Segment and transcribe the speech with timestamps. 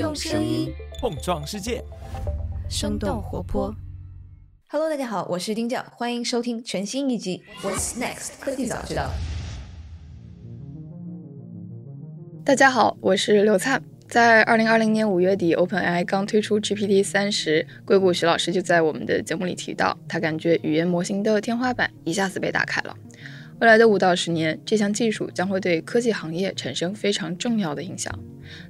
[0.00, 1.84] 用声音碰撞世界，
[2.70, 3.76] 生动活泼。
[4.70, 9.02] Hello，大家好，我是丁教，欢迎收听全新一集《What's Next 科技早知道》。
[12.42, 13.82] 大家好，我是刘灿。
[14.08, 22.96] 在二零二零年五月底，OpenAI 刚推出 GPT 三时，硅谷徐老师就在我们的节目里提到，他感觉语言模型的天花板一下子被打开了。
[23.60, 28.18] 未来的五到十年，这项技术将会对科技行业产生非常重要的影响。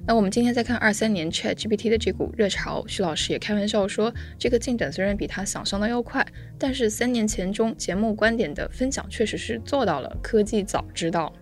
[0.05, 6.25] 那我们今天再看二三年 ChatGPT 的这股热潮，徐老师也开玩笑说，这个进展虽然比他想象的要快，
[6.57, 11.33] 但是三年前中节目观点的分享确实是做到了，科技早知道。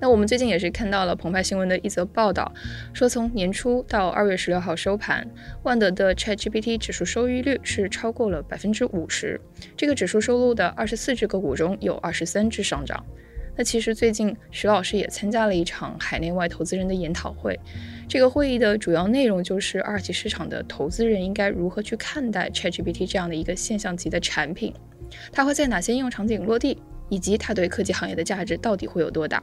[0.00, 2.52] 那我们最近也是看到了澎湃新闻的一则报道，
[2.92, 5.24] 说从年初到二月十六号收盘，
[5.62, 9.40] 万德的 ChatGPT 指数收益率是超过了百分之五十。
[9.76, 13.06] 这个指数收录的二十四只个股中有二十三只上涨。
[13.58, 17.58] 那其实最近徐老师也参加了一场海内外投资人的研讨会，
[18.08, 24.72] 这个会议的主要内容就是二级市场的投资人应该如何去看待 ChatGPT 这样的一个现象级的产品，
[25.32, 29.42] 它会在哪些应用场景落地，以及它对科技行业的价值到底会有多大。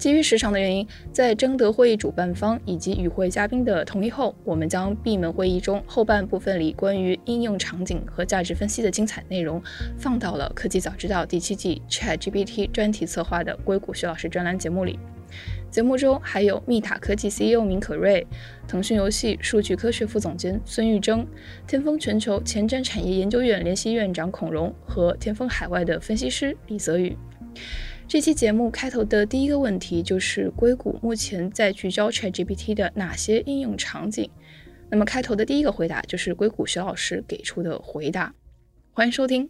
[0.00, 9.62] 基于时长的原因，在征得会议主办方以及与会嘉宾的同意后，我们将闭门会议中后半部分里关于应用场景和价值分析的精彩内容
[9.98, 14.98] 放到了《科技早知道》第七季 ChatGPT 专题策划的硅谷徐老师专栏节目里。
[15.70, 18.26] 节目中还有密塔科技 CEO 明可瑞、
[18.66, 21.26] 腾讯游戏数据科学副总监孙玉征、
[21.66, 27.14] 天风全球前瞻产业研究院联席院长孔融和天风海外的分析师李泽宇。
[28.10, 34.28] 这期节目开头的第一个问题就是硅谷目前在聚焦 ChatGPT 的哪些应用场景？
[34.90, 38.34] 那么开头的第一个回答就是硅谷徐老师给出的回答。
[38.92, 39.48] 欢迎收听。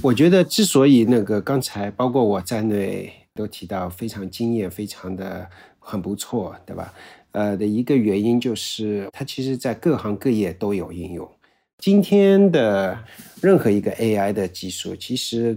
[0.00, 6.94] 我觉得之所以那个刚才包括我在内都提到非常惊艳，非常的很不错，对吧？
[7.32, 11.28] 呃的一个原因就是，它其实在各行各业都有应用。
[11.78, 12.98] 今天的
[13.40, 15.56] 任何一个 AI 的技术，其实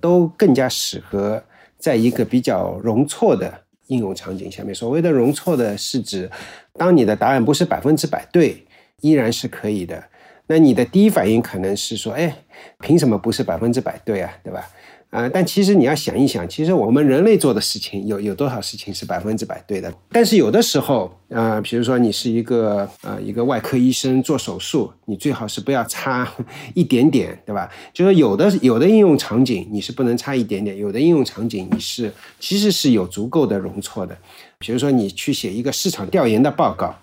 [0.00, 1.42] 都更加适合
[1.78, 4.74] 在一个比较容错的应用场景下面。
[4.74, 6.28] 所谓的容错的是指，
[6.72, 8.66] 当你的答案不是百分之百对，
[9.00, 10.02] 依然是可以的。
[10.48, 12.34] 那你的第一反应可能是说，哎，
[12.80, 14.32] 凭什么不是百分之百对啊？
[14.42, 14.68] 对吧？
[15.10, 19.92] 啊，但其实你要想一想，其实我们人类做的事情有有多少事情是百分之百对的？
[20.12, 26.32] 但是有的时候，呃，比如说你是一个呃一个外科医生做手术，你最好是不要差
[26.74, 27.68] 一点点，对吧？
[27.92, 34.16] 就是有的有的应用场景你是不能差一点点，有的应用场景你是其实是有足够的容错的。
[34.60, 36.94] 比如说你去写一个市场调研的报告，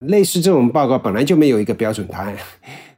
[0.00, 2.36] 类似这种报告本来就没有一个标准答案。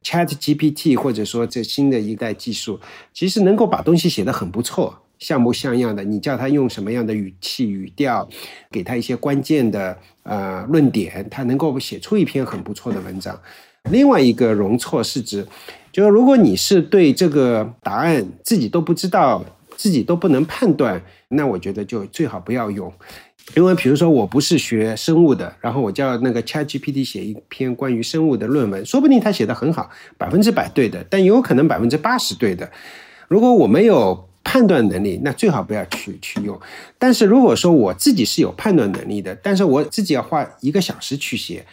[0.03, 2.81] Chat GPT 或者说这新的一代技术，
[3.13, 6.03] 其实能够把东西写得很不错，像模像样的。
[6.03, 8.27] 你叫他用什么样的语气语调，
[8.71, 13.39] 给他一些关键的呃论点，他能够写出一篇很不错的文章。
[13.91, 15.47] 另外一个容错是指，
[15.93, 19.45] 就是如果你是对这个答案自己都不知道，
[19.77, 22.91] 自己都不能判断，那我觉得就最好不要用。
[23.57, 32.71] 因为比如说我不是学生物的，然后我叫那个 ChatGPT 写一篇关于生物的论文，说不定他写的很好，百分之百对的，但有可能百分之八十对的。
[33.27, 36.59] 如果我没有判断能力，那最好不要去去用。
[36.99, 41.67] 但是如果说我自己是有判断能力的，但是我自己要花一个小时去写，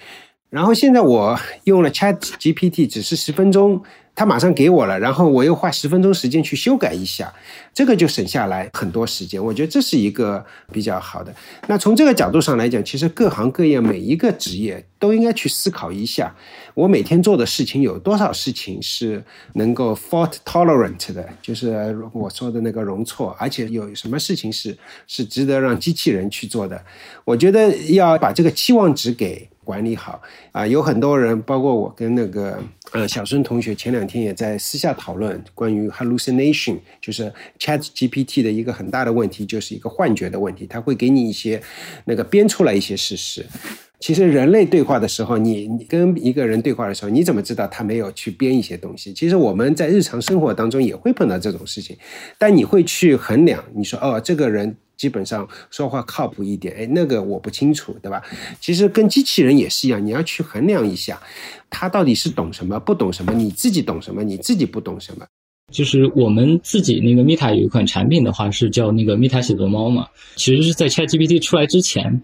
[0.50, 3.84] 然后现在我用了 ChatGPT，只是十分钟。
[4.18, 7.32] 他马上给我了，然后我又花十分钟时间去修改一下，
[7.72, 9.42] 这个就省下来很多时间。
[9.42, 11.32] 我觉得这是一个比较好的。
[11.68, 16.36] 那从这个角度上来讲，其实各行各业每一个职业都应该去思考一下，
[16.74, 19.24] 我每天做的事情有多少事情是
[19.54, 26.84] 能够 fault tolerant 的，就是我说的那个容错，而且有什么事情是是值得让机器人去做的。
[27.24, 29.48] 我觉得要把这个期望值给。
[29.68, 30.22] 管理好
[30.54, 32.58] 啊，有很多人，包括我跟那个
[32.94, 37.30] 呃小孙同学，前两天也在私下讨论关于 hallucination，就是
[37.60, 41.62] Chat GPT 的一个很大的问题，就是一个幻觉的问题，它会给你一些
[42.06, 43.46] 那个编出来一些事实。
[44.00, 49.12] 其实人类对话的时候，你你跟一个人对话的时候，你怎么知道他没有去编一些东西？
[49.14, 51.98] 其实我们在日常生活当中也会碰到这种事情，
[52.38, 54.78] 但你会去衡量，你说哦，这个人。
[54.98, 58.22] 基本上说话靠谱一点，哎，那个我不清楚，对吧？
[58.60, 61.22] 其实跟机器人也是一样，你要去衡量一下，
[61.70, 65.26] 他到底是懂什么，不懂什么，你自己懂什么，你自己不懂什么。
[65.72, 72.22] 就是我们自己那个 Meta 有一款产品的话，是叫那个 Meta 写作猫嘛，其实是在 ChatGPT 出来之前。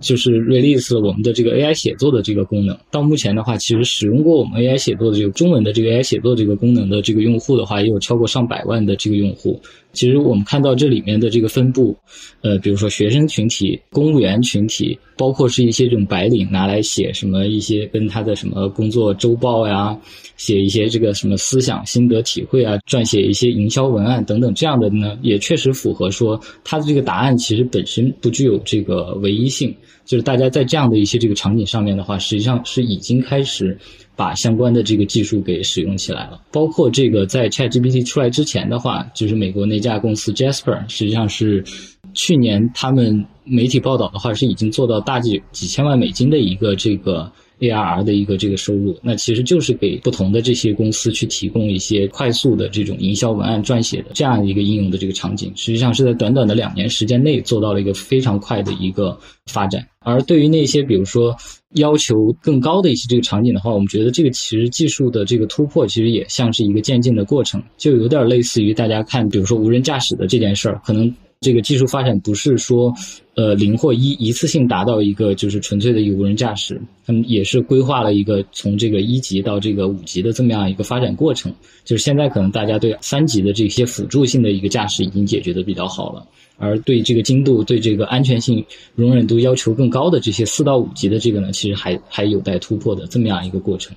[0.00, 2.76] 就是 release 了我们的这个 AI 写作的这个功能。
[2.90, 9.62] 到目前的话，其实使用过我们 AI 写作的这个中文的这个 AI 写作这个功能的这个用户的话，也有超过上百万的这个用户。
[9.92, 11.96] 其实我们看到这里面的这个分布，
[12.40, 19.98] 呃，比如说学生群体、公务员群体，包括是一些这种白领拿来写什么一些跟他的什么工作周报呀，
[20.36, 29.74] 写一些这个什么思想心得体会啊，撰写一些营销文案等等这样的呢，也确实符合说他的这个答案其实本身不具有这个唯一性，
[30.04, 33.78] 就是大家在这样的一些这个场景上面的话，实际上是已经开始。
[34.14, 41.64] 把相关的这个技术给使用起来了，包括这个在 ChatGPT 出来之前的话，就是美国那家公司 Jasper，实际上是
[42.12, 61.34] 去年他们媒体报道的话是已经做到大几几千万美金的一个这个 ARR 的一个这个收入，那其实就是给不同的这些公司去提供一些快速的这种营销文案撰写的这样一个应用的这个场景，实际上是在短短的两年时间内做到了一个非常快的一个发展，而对于那些比如说。
[61.76, 71.10] 要求更高的一些这个场景的话，我们觉得这个其实技术的这个突破，其实也像是一个渐进的过程，就有点类似于大家看，比如说无人驾驶的这件事儿，可能
[71.42, 72.94] 这个技术发展不是说，
[73.34, 81.52] 呃零或一一次性达到一个就是纯粹的一个无人驾驶，他们也是规划了一个从这个一级到这个五级的这么样一个发展过程，
[81.84, 86.26] 就是现在可能大家对三级的这些辅助性的一个驾驶已经解决的比较好了。
[86.58, 88.64] 而对这个精度、对这个安全性、
[88.94, 93.96] 容忍度要求更高的这些四到五级的这个呢，其实还还有待突破的这么样一个过程。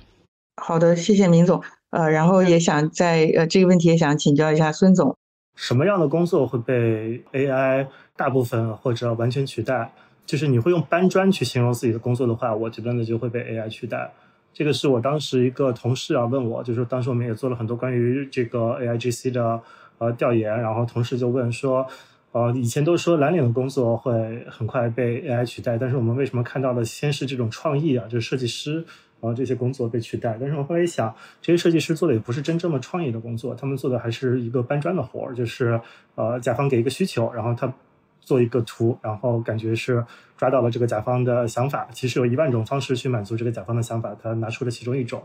[0.60, 1.62] 好的，谢谢明总。
[1.90, 5.16] 呃，然后也想在呃这个问题也想请教一下孙总，
[5.56, 9.90] 什么样的工作会被 AI 大部分或者完全取代？
[10.24, 14.12] 就是你会用搬砖去形容自己的工作的话，我觉得呢就会被 AI 取代。
[14.52, 19.60] 这个是我当时一个同事啊问我，就是当时我们也做了很多关于这个 AIGC 的
[19.98, 21.86] 呃调研，然后同事就问说。
[22.32, 28.84] 呃，以前都说蓝领的工作会很快被 AI 取代，但是我们为什么看到的先是这种创意啊，就是设计师
[29.26, 30.36] 啊这些工作被取代？
[30.40, 35.80] 但是我后来一想，这些设计师做的也不是真正的创意的工作，他们做的还是一个搬砖的活儿，就是
[36.14, 37.72] 呃甲方给一个需求，然后他
[38.20, 40.04] 做一个图，然后感觉是
[40.36, 41.88] 抓到了这个甲方的想法。
[41.92, 45.22] 其实有一万种方式去满足这个甲方的想法，他拿出了其中一种。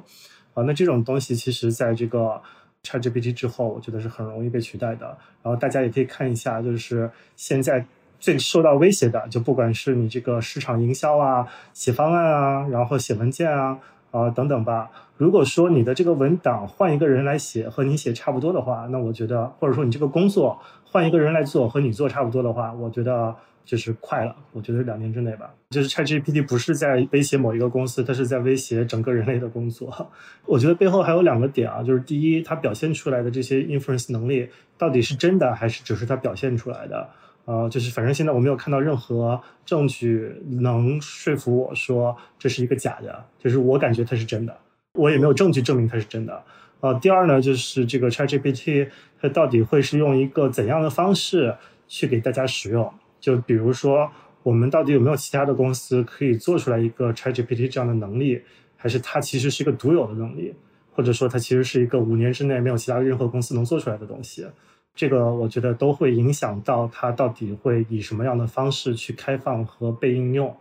[0.54, 2.42] 啊，那这种东西其实在这个。
[2.84, 5.06] ChatGPT 之后，我觉得是很容易被取代的。
[5.44, 7.86] 然后大家也可以看一下，就是现在
[8.22, 13.78] 最受到威胁的，就不管是你这个市场营销啊、写方案啊、然后写文件啊、
[14.12, 14.90] 啊等等吧。
[15.18, 23.36] 如果说你的这个文档换一个人来写，和你写差不多的话，那我觉得，或者说你这个工作换一个人来做，和你做差不多的话，我觉得。
[23.64, 25.50] 就是快了，我觉得两年之内吧。
[25.70, 30.10] 就是 ChatGPT 不是在威胁某一个公司，它是在威胁整个人类的工作。
[30.46, 37.08] 我觉得背后还有两个点啊，就是第一，它表现出来的这些 inference 能力到底是真的，还是只是它表现出来的？
[37.52, 44.58] 呃，就是反正现在我没有看到任何证据能说服我说这是一个假的，就是我感觉它是真的，
[44.94, 46.42] 我也没有证据证明它是真的。
[46.80, 48.88] 呃，第二呢，就是这个 ChatGPT
[49.22, 51.54] 它到底会是用一个怎样的方式
[51.90, 52.90] 去给大家使用？
[53.20, 54.10] 就比如说，
[54.44, 58.42] 我们到底有没有其他的公司可以做出来一个 ChatGPT 这样的能力，
[58.78, 60.56] 还是它其实是一个独有的能力，
[60.94, 64.48] 或者说它其实是一个五年之内没有其他任何公司能做出来的东西？
[64.96, 70.56] 这个我觉得都会影响到它到底会以什么样的方式去开放和被应用。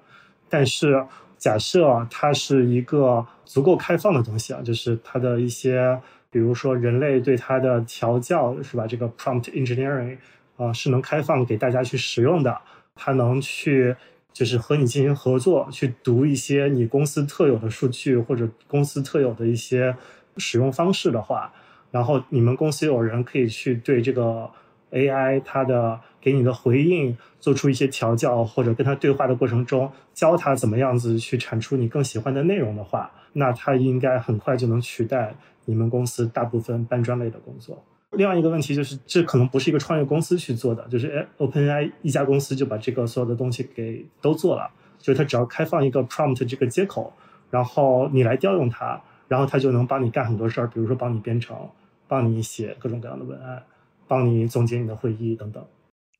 [0.49, 1.05] 但是
[1.37, 6.01] 假设它是一个足够开放的东西啊，就是它的一些，
[6.31, 8.87] 比如说人类对它的调教，是吧？
[8.87, 10.19] 这个 prompt engineering。
[10.57, 12.55] 啊，是能开放给大家去使用的，
[12.95, 13.97] 它能去
[14.31, 19.97] 就是和你进行合作，去读一些你公司特有的数据或者公司特有的一些
[20.37, 21.51] 使用方式的话，
[21.91, 24.51] 然后你们公司有人可以去对这个
[24.93, 37.83] AI 它的给你的回应做出一些调教，或者跟他对话的过程中教他怎么样子去产出你更喜欢的内容的话，那它应该很快就能取代你们公司大部分搬砖类的工作。
[38.17, 44.69] 另外一个问题就是，这可能不是一个创业公司去做的，就是，OpenAI 一家公司就把这个所有的东西给都做了，
[44.99, 47.13] 就是它只要开放一个 prompt 这个接口，
[47.51, 51.57] 然后你来调用它，然后它就能帮你干很多事儿，比如说帮你编程，
[52.11, 53.63] 帮你写各种各样的文案，
[54.09, 55.65] 帮你总结你的会议等等。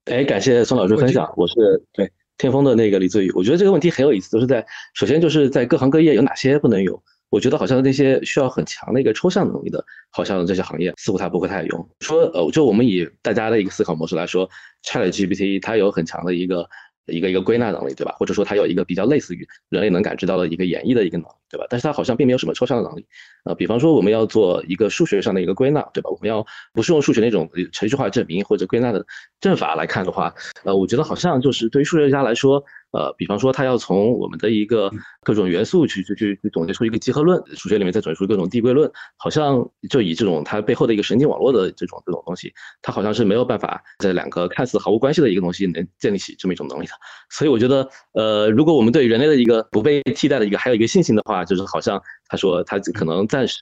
[0.05, 7.03] 哎，感谢宋老师分享，我是对天风的那个李自宇，我觉得这个问题很有意思，就是在首先就是在各行各业有哪些不能有。
[7.29, 11.89] 我觉得好像那些需要很强的一个抽象能力的，好像这些行业似乎它不会太用。
[11.99, 14.49] 说呃，就我们以大家的一个思考模式来说
[14.85, 16.69] ，ChatGPT 它有很强的一个
[17.11, 18.15] 一个一个归纳能力，对吧？
[18.19, 21.67] 或者说它有一个比较类似于人类能感知到的一个演绎的一个能力，对吧？
[21.69, 23.07] 但是它好像并没有什么抽象的能力。
[23.45, 26.11] 呃，比方说我们要做一个数学上的一个归纳，对吧？
[26.11, 29.05] 我们要不是用数学那种程序化证明或者归纳的
[29.41, 32.63] 证法来看的话，呃，我觉得好像就是对于数学家来说，
[32.93, 34.91] 呃，比方说它要从我们的一个
[35.23, 46.93] 各种元素去去去去总结出一个集合论，数学里面再总结出各种递归论，好像就以这种它背后的一个神经网络的这种这种东西，它好像是没有办法在两个看似毫无关系的一个东西能建立起这么一种能力的。
[47.31, 53.61] 所以我觉得，呃，如果我们对人类的一个不被替代的一个还有一个信心的话，就是好像他说他可能暂时。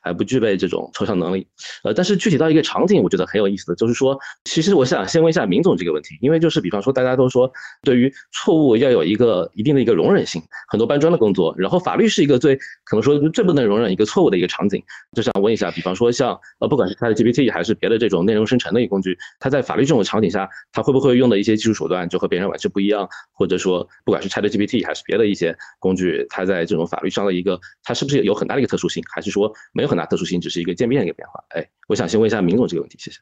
[0.00, 1.46] 还不具备这种抽象能力，
[1.84, 7.50] 呃，但是具体到一个场景，我觉得很有意思的就是说，其实我想先问一下明总这个问题，因为就是比方说大家都说
[7.82, 14.82] 对于错误要有一个一定的一个容忍性，很多搬砖的工作，然后法律是一个最可能说最不能容忍一个错误的一个场景，
[15.14, 29.89] 就想问一下，比方说像呃不管是 ChatGPT 还是别的这种内容生成的一个工具，它在法律这种场景下，它会不会用的一些技术手段就和别人完全不一样，或者说不管是 ChatGPT 还是别的一些工具，它在这种法律上的一个，它是不是有很大的一个特殊性，还是说没有？
[29.90, 31.44] 很大特殊性，只是一个渐变的一个变化。
[31.48, 33.18] 哎，我想先问一下明总这个问题，谢谢。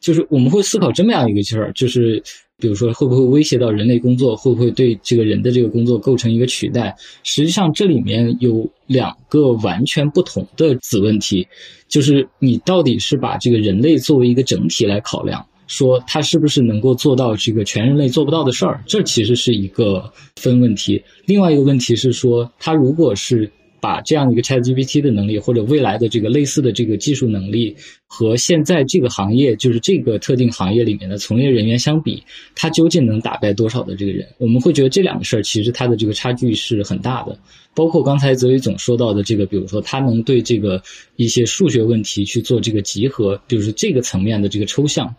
[0.00, 2.20] 就是我们会思考这么样一个事儿，就是
[2.58, 6.96] 比如说会不会威胁到人类工作，会不会对这个人的这个工作构成一个取代？
[7.22, 11.46] 实际上这里面有两个完全不同的子问题，
[11.86, 21.00] 就是你到底是把这个人类作为一个整体来考量，说他是不是能够做到这个全人类做不到的事儿，这其实是一个分问题。
[21.26, 23.48] 另外一个问题是说，他如果是。
[23.82, 27.74] 把这样一个 ChatGPT 的能力，或者未来的这个类似的这个技术能力，
[28.06, 32.22] 和现在这个行业，就是这个特定行业里面的从业人员相比，
[32.54, 34.28] 它究竟能打败多少的这个人？
[34.38, 37.36] 我们会觉得这两个事儿其实它的这个差距是很大的。
[37.74, 40.80] 包括刚才泽宇总说到的这个，比如说他能对这个
[41.16, 45.12] 一些数学问题去做这个集合，就是这个层面的这个抽象，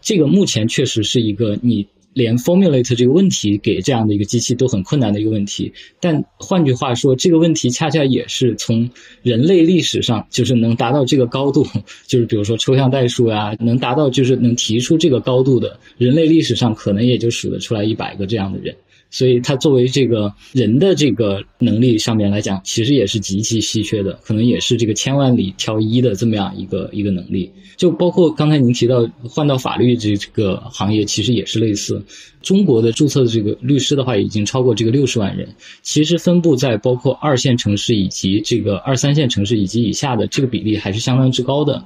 [0.00, 1.86] 这个目前确实是一个你。
[2.16, 8.88] 连 formulate 这个问题给这样的一个机器都很困难的一个问题，但换句话说，这个问题恰恰也是从
[9.22, 11.66] 人类历史上就是能达到这个高度，
[12.06, 18.74] 就是比如说抽象代数啊，能达到就是能提出这个高度的人类历史上可能也就数得出来一百个这样的人。
[19.10, 27.50] 所以，它作为这个人的这个能力上面来讲，其实也是极其稀缺的，可能也是这个千万里挑一的这么样一个一个能力。
[27.76, 32.02] 就包括刚才您提到换到法律这个行业，其实也是类似。
[32.42, 35.48] 中国的注册的这个律师的话，已经超过这个六十万人，
[35.82, 41.84] 其实分布在包括二线城市以及这个二三线城市以及以下的这个比例还是相当之高的。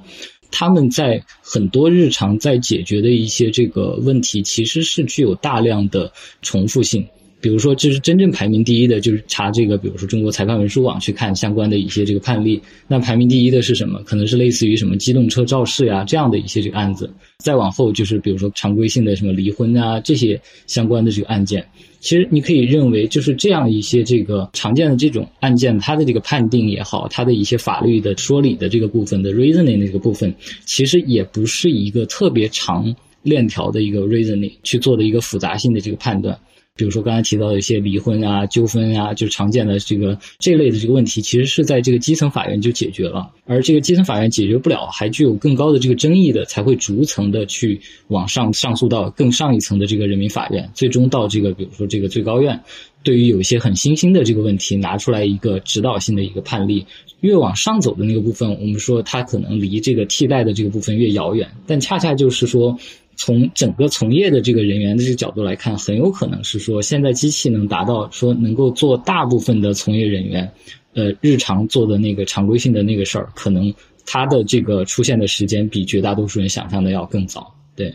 [0.51, 7.07] 他们在很多日常在解决的一些这个问题，其实是具有大量的重复性。
[7.39, 12.61] 比如说，这是真正排名第一的，就是查这个，比如说中国裁判文书网去看相关的一些这个判例。
[12.87, 13.99] 那排名第一的是什么？
[14.03, 17.11] 可能是类似于什么机动车肇事呀这样的一些这个案子。
[17.39, 21.65] 再往后就是比如说常规性的什么离婚啊这些相关的这个案件。
[22.01, 30.33] 其实你可以认为，就是这样一些这个常见的这种案件，它的这个判定也好，它的一些法律的说理的这个部分的 reasoning 的这个部分，
[30.65, 36.37] 其实也不是一个特别长链条的一个 reasoning 去做的一个复杂性的这个判断。
[36.81, 43.29] 比如说刚才提到的一些离婚啊、纠纷啊，就是常见的这个这类的这个问题，其实是在这个基层法院就解决了。
[43.45, 52.59] 而这个基层法院解决不了，还具有更高的这个争议的，才会逐层的去往上上诉到更上一层的这个人民法院，最终到这个比如说这个最高院。
[53.03, 56.85] 对于有一些很新兴的这个问题，拿出来一个指导性的一个判例，
[57.19, 62.79] 越往上走的那个部分，我们说它可能离这个替代的这个部分越遥远，但恰恰就是说。
[63.23, 70.51] 从整个从业的这个人员的这个角度来看，很有可能是说，现在机器能达到说能够做大部分的从业人员，
[70.95, 73.71] 呃，日常做的那个常规性的那个事儿，可能
[74.07, 77.55] 它的这个出现的时间比绝大多数人想象的要更早。
[77.75, 77.93] 对，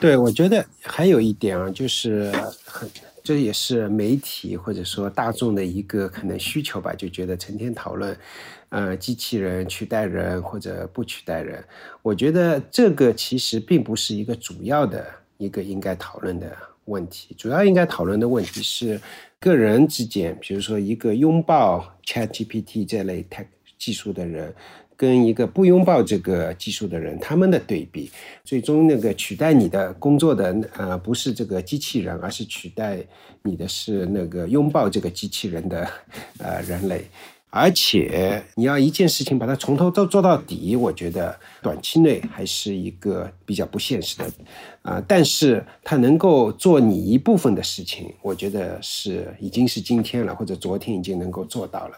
[0.00, 2.32] 对，我觉得还有一点啊，就是
[2.64, 2.90] 很。
[3.26, 8.16] 这也是媒体或者说大众的一个可能需求吧，就觉得成天讨论，
[8.76, 11.64] 呃，机器人取代人或者不取代人。
[12.02, 15.02] 我觉得这个其实并不是一个主要的
[15.38, 16.54] 一个应该讨论的
[16.84, 17.34] 问题。
[17.38, 19.00] 主要应该讨论的问题是
[19.40, 23.46] 个人之间，比如说一个拥抱 ChatGPT 这类 tech
[23.78, 24.54] 技术的人。
[24.98, 28.10] 跟一个不拥抱这个技术的人，他们的对比，
[28.42, 33.04] 最终那个取代你的工作的，呃，不是这个机器人，而是取代
[33.42, 35.86] 你的是那个拥抱这个机器人的，
[36.38, 37.04] 呃，人类。
[37.56, 44.30] 而且你要一件事情把它从头都做到底，我觉得短期内还是一个比较不现实的，
[44.82, 51.96] 啊，但是它能够做你一部分的事情，我觉得是已经是今天了，或者昨天已经能够做到了。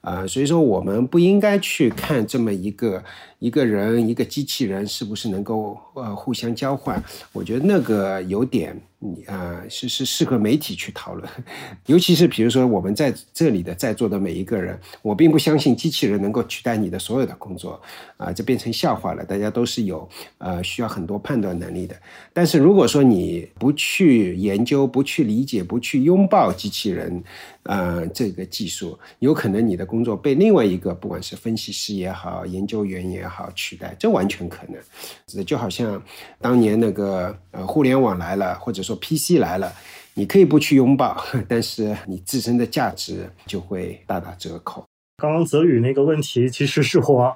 [0.00, 3.04] 啊，所以说我们不应该去看这么一个
[3.38, 7.02] 一个人一个机器人是不是能够呃互相交换，
[7.32, 11.26] 我觉得那个有点你啊，是是适合媒体去讨论，
[11.86, 17.80] 尤其是比如说我们在这里的在座的每一个人，我并不相信机器人能够取代你的所有的工作，
[18.18, 19.24] 啊，这变成笑话了。
[19.24, 21.96] 大家都是有呃需要很多判断能力的。
[22.34, 27.24] 但是如果说你不去研究、不去理解、不去拥抱机器人，
[27.62, 35.42] 呃，这个技术，有可能你的工作被另外一个不管是分析师也好、研究员也好取代，这完全可能。
[35.44, 36.02] 就好像
[36.38, 38.89] 当年那个呃互联网来了，或者说。
[38.90, 39.72] 说 PC 来了，
[40.14, 41.16] 你可以不去拥抱，
[41.46, 44.84] 但是你自身的价值就会大打折扣。
[45.18, 47.32] 刚刚泽宇那个问题，其实是我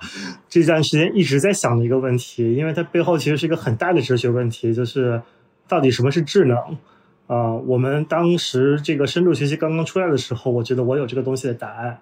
[0.49, 5.23] 这段时间一直在想的一个问题，因为它背后其实是一个很大的哲学问题，就是
[5.69, 6.57] 到底什么是智能？
[7.27, 11.99] 啊，我们当时这个深度学习刚刚出来的时候，我觉得我有这个东西的答案，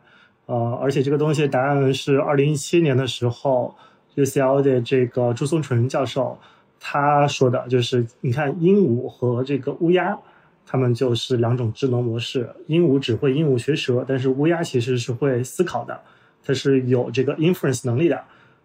[0.47, 3.75] 呃，而且这个东西的答案是二零一七年的时候
[4.15, 6.39] ，UCL 的这个朱松纯教授。
[6.85, 10.19] 他说的就是，你看鹦鹉和这个乌鸦，
[10.67, 12.51] 它们就是两种智能模式。
[12.67, 16.01] 鹦鹉只会鹦鹉学舌，但是乌鸦其实是会思考的，
[16.45, 18.21] 它是有这个 inference 能力的。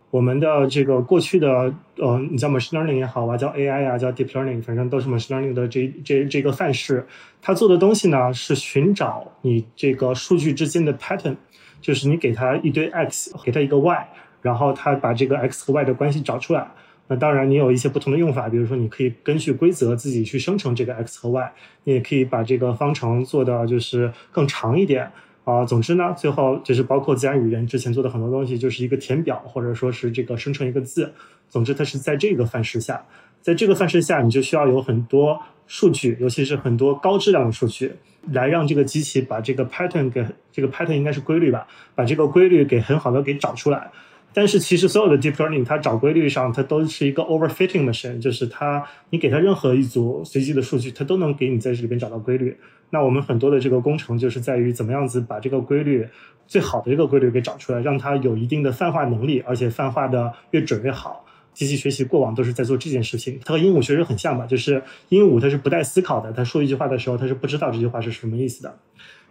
[0.10, 7.06] 我们的这个过去的，呃，你叫 machine learning 也好啊，叫 AI 啊，叫 deep learning，反正都是 machine learning 的这这这个范式。
[7.40, 11.36] 它做的东西呢，是寻找你这个数据之间的 pattern，
[11.80, 14.08] 就是你给它一堆 x，给它一个 y，
[14.42, 16.68] 然后它把这个 x 和 y 的关系找出来。
[17.10, 21.54] 那当然，你有一些不同的用法，比如说你可以根据规则自己去生成这个 x 和 y，
[21.86, 25.10] 你也可以把这个方程做的就是更长一点
[25.46, 25.64] 啊。
[25.64, 31.14] 总之呢，最后就是包括自然语言之前做的很多东西，就是一个填表或者说是这个生成一个字。
[31.50, 33.06] 总之，它是在这个范式下，
[33.42, 37.94] 在这个范式下，你就需要有很多数据，尤其是很多高质量的数据，
[38.34, 43.90] 来让这个机器把这个 pattern 给这个 pattern 应该是规律吧，把这个规律给很好的给找出来。
[44.38, 52.56] 但是其实所有的 deep learning 它找规律上，它都是一个 overfitting machine，就是它你给它任何一组随机的数据，它都能给你在这里边找到规律。
[52.92, 56.08] 那我们很多的这个工程就是在于怎么样子把这个规律
[56.46, 61.26] 最好的一个规律给找出来，让它有一定的泛化能力，而且泛化的越准越好。
[61.56, 64.46] 机器学习过往都是在做这件事情，它和鹦鹉学习很像吧？
[64.46, 68.78] 就是鹦鹉它是不带思考的，它说一句话的时候，它是不知道这句话是什么意思的。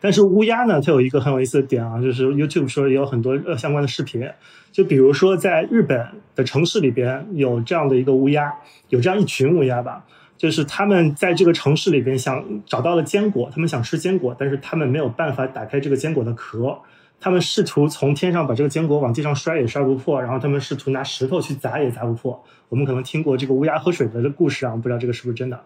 [0.00, 4.28] 但是乌鸦呢，它有一个很有意思的点啊，就是 YouTube 说也有很多呃相关的视频，
[4.70, 8.52] 就比如说在日本的城市里边有这样的一个乌鸦，
[8.90, 10.04] 有这样一群乌鸦吧，
[10.36, 16.78] 就是他们在这个城市里边想找到了坚果，他们想吃坚果，但是他们没有办法打开这个坚果的壳，
[17.18, 22.44] 他们试图从天上把这个坚果往地上摔也摔不破，然后他们试图拿石头去砸也砸不破。
[22.68, 25.58] 我们可能听过这个乌鸦喝水的故事啊，不知道这个是不是真的。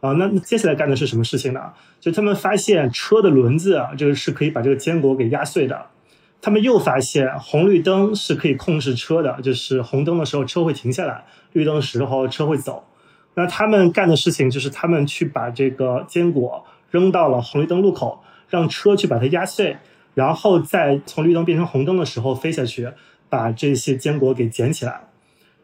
[0.00, 1.72] 啊，那接下来干的是什么事情呢？
[1.98, 5.86] 就他们发现车的轮子啊，这个是可以把这个坚果给压碎的。
[6.42, 12.84] 他们又发现红绿灯是可以控制车的，就是红灯的时候车会停下来，绿灯的时候车会走。
[13.34, 19.78] 那他们干的事情就是他们去把这个坚果扔到了红绿灯路口，让车去把它压碎，
[20.14, 22.90] 然后再从绿灯变成红灯的时候飞下去，
[23.28, 25.00] 把这些坚果给捡起来。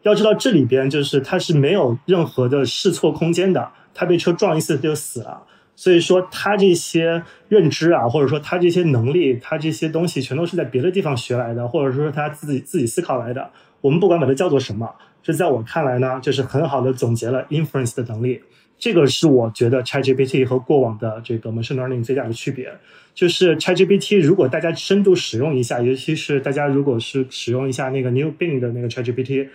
[0.01, 3.71] 要知道这里边就是它是没有任何的试错空间的。
[3.93, 5.43] 他被车撞一次就死了，
[5.75, 13.49] 所以说他这些认知啊，或者说他这些能力，他这些东西全都是在别的地方学来的，或者说他自己自己思考来的。
[13.81, 18.41] 我们不管把它叫做什么，这在我看来呢，就是很好的总结了 inference 的能力。
[18.79, 22.71] 这个是我觉得 ChatGPT 和过往的这个 machine learning 最大的区别，
[23.13, 29.49] 就是 ChatGPT 如果大家深度使用一下，尤其是大家如果是使用一下那个 New Bing 的那个 ChatGPT，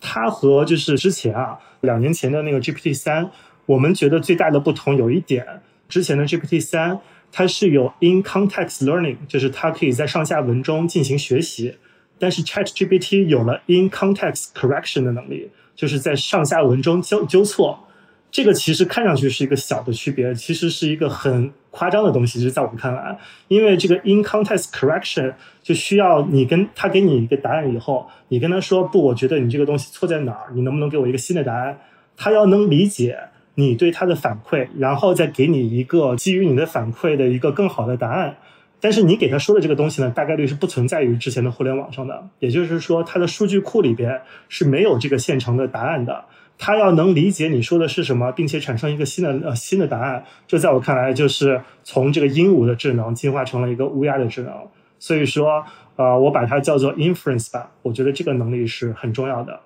[0.00, 3.30] 它和就是之前啊两年前的那个 GPT 三。
[3.70, 5.46] 我们觉得最大的不同有一点，
[5.88, 6.98] 之前的 GPT 三
[7.30, 11.76] 它是有 in context learning，就是它可以在上下文中进行学习，
[12.18, 17.86] 但是 Chat GPT 有了 in context correction 的能力，就是在上下文中纠纠错。
[18.32, 31.78] 这个其实看上去是一个小的区别，其实是一个很夸张的东西，就是在我们看来，因为这个 in context correction 就需要你跟他给你一个答案以后，你跟他说不，我觉得你这个东西错在哪儿，你能不能给我一个新的答案？
[32.16, 33.16] 他要能理解。
[33.60, 38.36] 你对他的反馈，然后再给你一个基于你的反馈的一个更好的答案。
[38.82, 42.28] 但是你给他说的这个东西呢，大概率是不存在于之前的互联网上的。
[42.38, 46.24] 也就是说，它的数据库里边是没有这个现成的答案的。
[46.56, 54.52] 他要能理解你说的是什么，并且产生一个新的呃新的答案，这在我看来就是从这个鹦鹉的智能进化成了一个乌鸦的智能。
[54.98, 55.64] 所以说，
[55.96, 57.70] 呃，我把它叫做 inference 吧。
[57.82, 59.60] 我觉得这个能力是很重要的。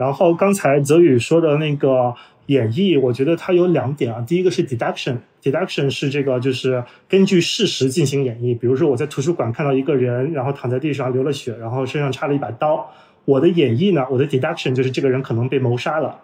[0.00, 2.14] 然后刚才泽宇说的那个。
[2.46, 4.20] 演绎，我觉得它有两点啊。
[4.26, 8.58] 第一个是 deduction，deduction 是这个就是根据事实进行演绎。
[8.58, 12.90] 比如说我在图书馆看到一个人，然后躺在地上流了血，然后身上插了一把刀。
[13.24, 16.18] 我的演绎呢，我的 deduction 就是这个人可能被谋杀了。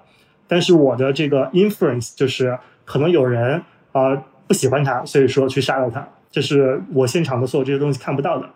[0.49, 3.63] 但是我的这个 inference 就是可能有人
[3.93, 4.17] 啊
[4.49, 8.51] 不喜欢他，所以说去杀了他，这是我现场的所有这些东西看不到的。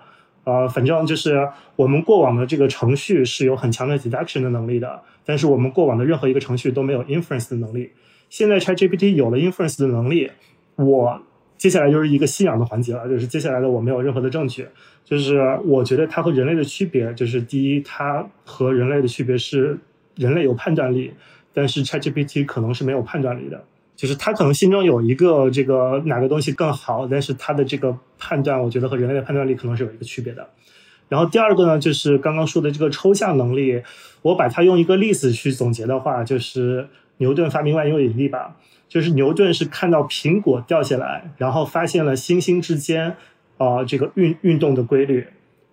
[0.51, 7.93] 呃，反正就是我们过往的这个程序是有很强的 deduction 的能力的，但是我们过往的任何一个程序都没有 inference 的能力。
[8.29, 10.29] 现在 ChatGPT 有了 inference 的能力，
[10.75, 11.23] 我
[11.57, 14.67] 接下来就是一个信仰的环节了，就是接下来的我没有任何的证据，
[15.05, 19.79] 就是我觉得它和人类的区别，就是第一，它和人类的区别是
[20.17, 21.13] 人类有判断力，
[21.53, 23.63] 但是 ChatGPT 可能是没有判断力的。
[24.01, 30.49] 就是他可能心中有一个这个哪个东西更好，但是他的这个判断，我觉得和人类的判断力可能是有一个区别的。
[31.11, 33.83] 然后第二个呢，就是刚刚说的这个抽象能力，
[34.23, 38.57] 我把它用一个例子去总结的话，就是牛顿发明万有引力吧。
[38.89, 43.15] 就是牛顿是看到苹果掉下来，然后发现了星星之间
[43.59, 45.27] 啊这个运运动的规律。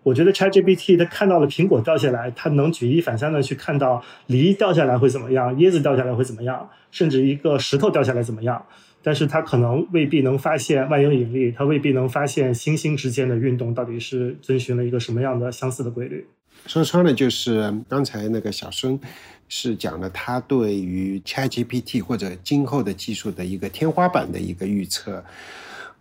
[0.04, 8.65] 我觉得 ChatGPT 它看到了苹果掉下来，它能举一反三的去看到梨掉下来会怎么样，椰子掉下来会怎么样，甚至一个石头掉下来怎么样。
[9.04, 16.28] 但是他可能未必能发现万有引力，他未必能发现星星之间的运动到底是遵循了一个什么样的相似的规律。
[16.65, 19.00] 说穿了就是刚才那个小孙
[19.47, 25.23] 是讲了他对于 ChatGPT 或者今后的技术的一个天花板的一个预测，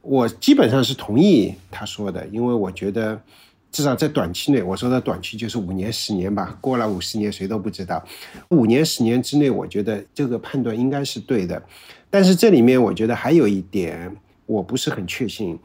[0.01, 3.21] 我基本上是同意他说的，因为我觉得。
[3.77, 6.57] 至少在短期内，我说的短期就是五年、十年吧。
[6.63, 8.03] 过了五十年，谁都不知道。
[8.49, 11.63] 五年、十年之内，我觉得这个判断应该是对的。
[12.09, 15.59] 但是这里面，我觉得还有一点，我不是很确信。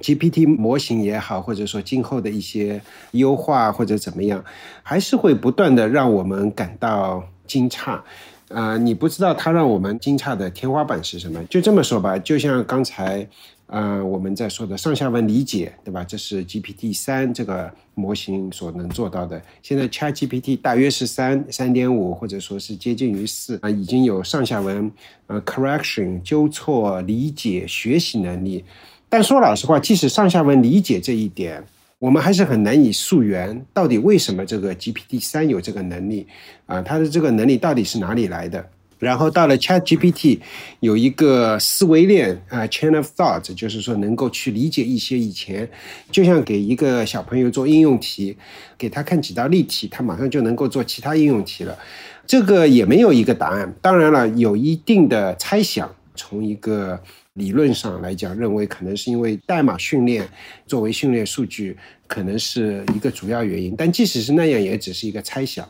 [0.00, 4.42] GPT 模型也好，或者说今后的一些优化或者怎么样，
[4.82, 8.00] 还是会不断的让我们感到惊诧。
[8.48, 11.44] 啊，你不知道它让我们惊诧的天花板是什么？
[11.44, 13.28] 就这么说吧，就像刚才。
[13.70, 16.02] 呃，我们在说的上下文理解，对吧？
[16.02, 19.40] 这是 GPT 三这个模型所能做到的。
[19.62, 24.90] 现在 ChatGPT 大约是三三点五，或者说是接近于四啊，已经有上下文
[25.28, 28.64] 呃 correction 纠错理解学习能力。
[29.08, 31.64] 但说老实话，即使上下文理解这一点，
[32.00, 36.26] 我们还是很难以溯源，到底为什么这个 GPT 三有这个能力
[36.66, 36.82] 啊？
[36.82, 38.68] 它的这个能力到底是哪里来的？
[39.00, 40.38] 然后到了 Chat GPT，
[40.78, 45.68] 有一个思维链啊，chain of thought，就是说能够去理解一些以前，
[46.12, 48.36] 就像给一个小朋友做应用题，
[48.78, 51.76] 给他看几道例题，他马上就能够做其他应用题了。
[52.26, 55.92] 这个也没有一个答案，当然了，有一定的猜想。
[56.16, 57.00] 从一个
[57.34, 60.28] 理论上来讲，认为可能是因为代码训练
[60.66, 61.74] 作为训练数据，
[62.06, 63.74] 可能是一个主要原因。
[63.74, 65.66] 但即使是那样，也只是一个猜想。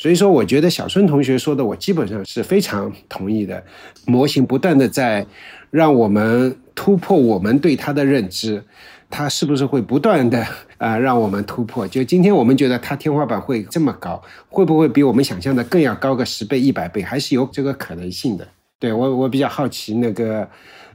[0.00, 3.62] 所以说，我觉得小孙同学说的，我基本上是非常同意的。
[4.06, 5.26] 模型不断的在
[5.70, 8.64] 让我们突破我们对它的认知，
[9.10, 10.42] 它是不是会不断的
[10.78, 11.86] 啊让我们突破？
[11.86, 17.02] 就今天我们觉得它天花板会这么高，会不会比我们想象的更要高个十倍、一百倍？
[17.02, 18.48] 还是有这个可能性的？
[18.78, 20.48] 对我，我比较好奇，那个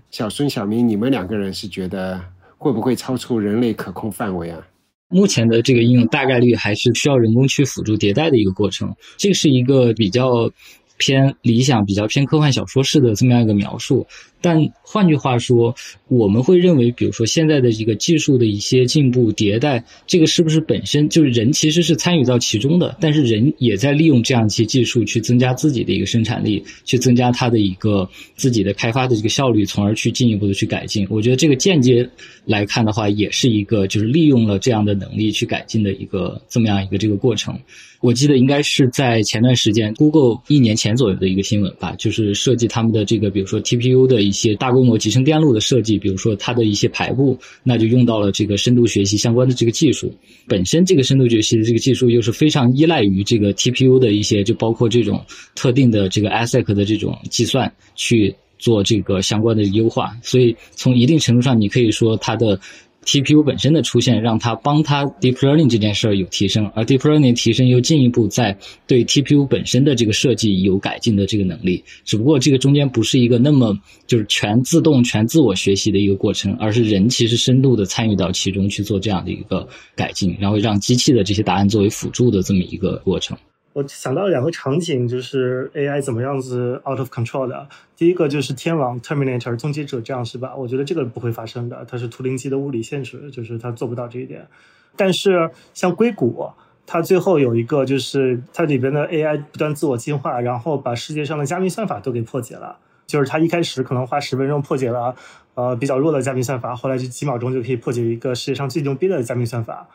[0.09, 2.19] 小孙、小明，你们两个人是觉得
[2.57, 4.59] 会不会超出人类可控范围啊？
[5.07, 10.51] 目前的这个应用大概率还是需要人工去辅助迭代的一个过程，这是一个比较
[10.97, 14.07] 偏理想、比较偏科幻小说式的这么样一个描述。
[14.41, 15.73] 但换句话说，
[16.07, 22.95] 我们会认为，比如说现在的一个技术的一些进步迭代，这个是不是本身就是人其实是参与到其中的？
[22.99, 31.07] 但是人也在利用这样一些技术去增加自己的一个生产力，去增加它的一个自己的开发的这个效率，从而去进一步的去改进。
[31.09, 32.07] 我觉得这个间接
[32.45, 37.59] 来看的话，也是一个就是利用了这样的能力去改进的一个这么样一个这个过程。
[38.05, 50.13] 我记得应该是在前段时间，Google 一年前左右的一个新闻吧，就是设计他们的这个，比如说 TPU 的一些大规模集成电路的设计，比如说它的一些排布，那就用到了这个深度学习相关的这个技术。
[50.47, 60.15] 本身这个深度学习的这个技术又是非常依赖于这个 TPU 的一些，就包括这种特定的这个 ASIC 的这种计算去做这个相关的优化。
[60.21, 62.59] 所以从一定程度上，你可以说它的。
[63.05, 71.83] TPU 本身的出现，让它帮它 deep learning 这件事儿有提升，而 deep learning 提升又进一步在对 TPU 本身的这个设计有改进的这个能力。
[72.03, 83.37] 只不过这个中间不是一个那么就是全自动、全自我学习的一个过程，而是人其实深度的参与到其中去做这样的一个改进，然后让机器的这些答案作为辅助的这么一个过程。
[83.75, 87.67] 我想到两个场景，就是 AI 怎么样子 out of control 的。
[87.97, 90.55] 第一个就是天网 Terminator 终结者这样是吧？
[90.55, 94.47] 我觉得这个不会发生的，它是图灵机的物理限制，就是它做不到这一点。
[94.95, 96.49] 但是像硅谷，
[96.87, 102.77] 它最后有一个就是它里边的 AI 不断自我进化，然后把世界上的加密算法都给破解了。
[103.05, 105.13] 就是它一开始可能花十分钟破解了
[105.55, 109.89] 呃比较弱的加密算法，后来就几秒钟就可以破解一个世界上最牛逼的加密算法。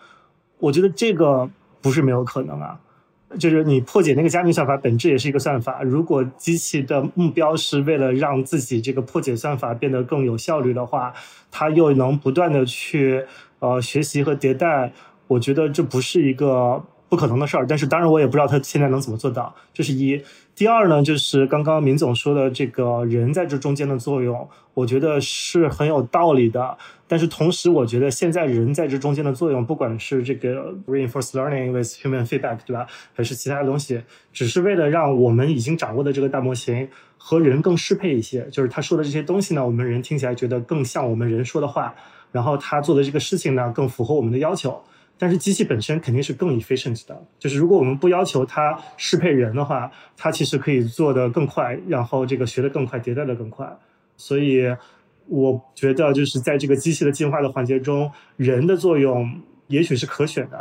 [0.59, 1.49] 我觉得这个
[1.81, 2.79] 不是没有可能啊。
[3.39, 5.83] 就是你破解那个加密算法本质也是一个算法。
[5.83, 11.15] 如果机器的目标是为了让自己这个破解算法变得更有效率的话，
[11.51, 13.25] 它又能不断的去
[13.61, 14.93] 呃学习和迭代，
[15.29, 17.67] 我觉得这不是一个不可能的事儿。
[17.67, 19.55] 但是当然我也不知道他现在能怎么做到。
[19.75, 20.23] 这是一。
[20.55, 26.77] 第二呢，就是刚刚明总说的这个人在这中间的作用，我觉得是很有道理的。
[27.09, 32.87] 但是同时，我觉得现在人在这中间的作用，不管是这个 reinforced learning with human feedback，对吧？
[33.15, 38.47] 还是其他的东西，只是为了让我们已经掌握的这个大模型和人更适配一些。
[38.51, 41.95] 就是他说的这些东西呢，我们人听起来觉得更像我们人说的话，
[42.31, 44.81] 然后他做的这个事情呢，更符合我们的要求。
[45.21, 53.71] 但是机器本身肯定是更 efficient 的，就是如果我们不要求它适配人的话，它其实可以做得更快，然后这个学得更快，迭代的更快。
[54.17, 54.75] 所以
[55.27, 60.59] 我觉得就是在这个机器的进化的环节中，人的作用也许是可选的。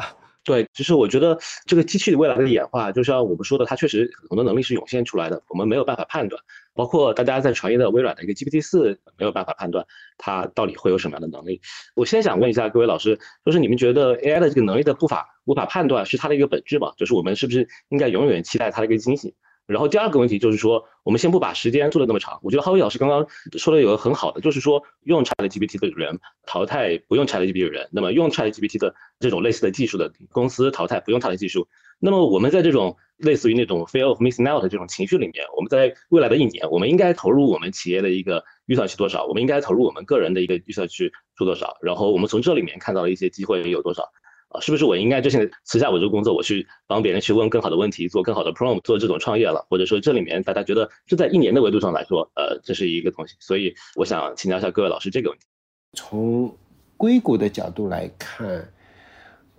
[0.49, 6.41] 对，其实我觉得这个机器的未来的演化，就像我们说的，它确实很多能力是涌现出来的，我们没有办法判断。
[6.73, 9.85] 包括大家在传言的微软的一个 GPT 四，没有办法判断
[10.17, 11.61] 它到底会有什么样的能力。
[11.93, 16.93] 我先想问一下各位老师，就是你们觉得 AI 的这个能力的步伐无法判断是它的一个本质吗？
[16.97, 19.35] 就是我们是不是应该永远期待它的一个惊喜？
[19.69, 22.39] 然后第二个问题就是说，我们先不把时间做的那么长。
[22.41, 31.67] 我觉得哈维老师刚刚说的有个很好的，就是说用 ChatGPT 的人淘汰不用 ChatGPT 的人，那么用 ChatGPT 的这种类似的技术的公司淘汰不用它的技术。
[31.99, 39.25] 那么我们在这种类似于那种 fear of missing out 这种情绪里面，我们在未来的一年，我们应该投入我们企业的一个预算去多少？
[39.25, 41.77] 我们应该投入我们个人的一个预算去做多少？
[41.81, 44.09] 然后我们从这里面看到了一些机会有多少？
[44.49, 49.65] 啊，是不是我应该就现在辞下我这个工作，我去帮别人去问更好的问题，做更好的 prompt，做这种创业了？
[49.69, 53.35] 或者说这里面大家觉得就在一年的维度上来说，呃，这是一个东西。
[53.39, 55.45] 所以我想请教一下各位老师这个问题。
[55.93, 56.55] 从
[56.97, 58.67] 硅谷的角度来看，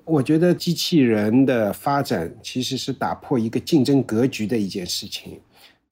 [0.04, 5.40] 我觉得机器人的发展其实是打破一个竞争格局的一件事情。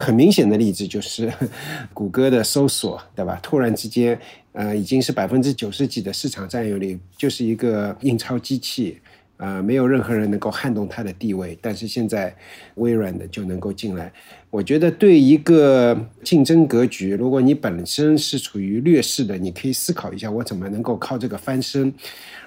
[0.00, 1.32] 很明显的例子就是
[1.92, 3.38] 谷歌的搜索，对吧？
[3.42, 4.20] 突然之间，
[4.58, 8.98] 呃，已经是百分之九十几的市场占有率，就是一个印钞机器，
[9.36, 11.56] 呃，没有任何人能够撼动它的地位。
[11.62, 12.34] 但是现在
[12.74, 14.12] 微软的就能够进来，
[14.50, 21.94] 我觉得对一个竞争格局，如果你本身是处于劣势的，你可以思考一下，我怎么能够靠这个翻身。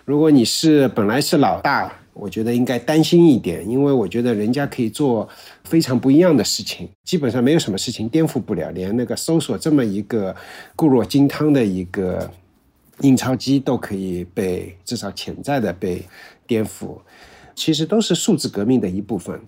[0.04, 2.01] 如果你是本来是老大。
[2.22, 5.28] 我觉得应该担心一点，因为我觉得人家可以做
[5.64, 10.36] 非常不一样的事情，基本上没有什么事情颠覆不了，连那个搜索这么一个
[10.76, 12.30] 固若金汤的一个
[13.00, 16.04] 印钞机都可以被至少潜在的被
[16.46, 16.96] 颠覆。
[17.56, 19.42] 其实都是数字革命的一部分，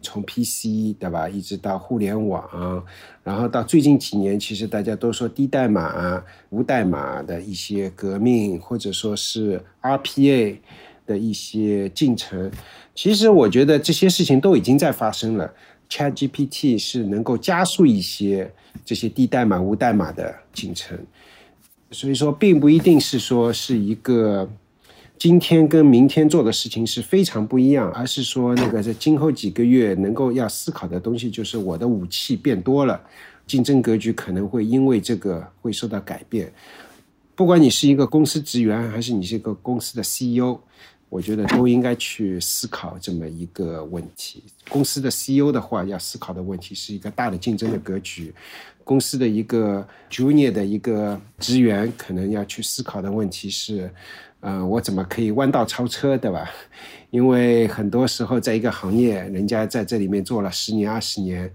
[0.00, 2.82] 从 PC 对吧，一直到互联网，
[3.24, 10.58] 然后到最近几年，其实大家都说低代码、无代码的一些革命，或者说是 RPA。
[11.10, 12.48] 的一些进程，
[12.94, 15.52] 其实我觉得这些事情都已经在发生了。
[15.88, 18.48] ChatGPT 是能够加速一些
[18.84, 20.96] 这些低代码、无代码的进程，
[21.90, 24.48] 所以说并不一定是说是一个
[25.18, 33.00] 今天跟明天做的事情是非常不一样，而是说那个在今后几个月能够要思考的东西，就是我的武器变多了，
[33.48, 36.52] 竞争格局可能会因为这个会受到改变。
[37.34, 40.60] 不管你是一个公司职员，还是你是一个公司的 CEO。
[41.10, 44.44] 我觉得都应该去思考这么一个问题。
[44.68, 48.32] 公司的 CEO 的话，要思考的问题是一个大的竞争的格局；
[48.84, 53.92] 公司的一个 Junior 的一个职员，可能要去思考的问题是：
[54.38, 56.48] 呃，我怎么可以弯道超车，对吧？
[57.10, 61.52] 因为很多时候，在一个行业，人家在这里面做了十年、二十年，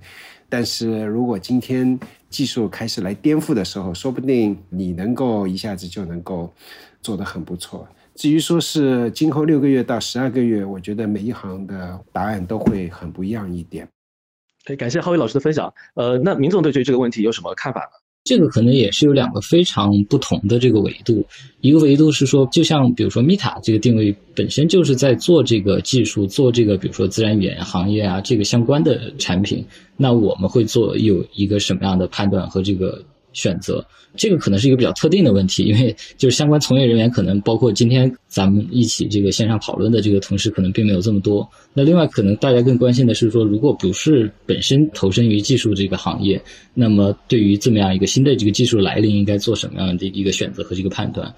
[0.49, 1.97] 但是如果今天
[2.29, 6.53] 技术开始来颠覆的时候，说不定你能够一下子就能够
[7.01, 7.87] 做得很不错。
[8.15, 13.87] 至于说是今后六个月到十二个月，我觉得每一行的答案都会很不一样一点。
[14.65, 15.71] 对，感谢浩宇老师的分享。
[15.95, 17.99] 呃，那明总对这个问题有什么看法呢？
[18.23, 21.23] 这个可能也是有两个非常不同的这个维度。
[21.59, 29.63] 一个维度是说，就像比如说 Meta 这个定位本身就是在做这个技术，做这个比如说自然语言行业啊这个相关的产品，
[29.97, 33.03] 那我们会做有一个什么样的判断和这个？
[33.35, 41.47] 选择这个可能是一个比较特定的问题，因为就是相关从业人员可能包括今天咱们一起这个线上讨论的这个同事可能并没有这么多。
[41.73, 46.41] 那另外可能大家更关心的是说，如果不是本身投身于技术这个行业，
[46.73, 51.31] 那么对于这么样一个新的这个技术来临，应该做什么样的一个选择和这个判断？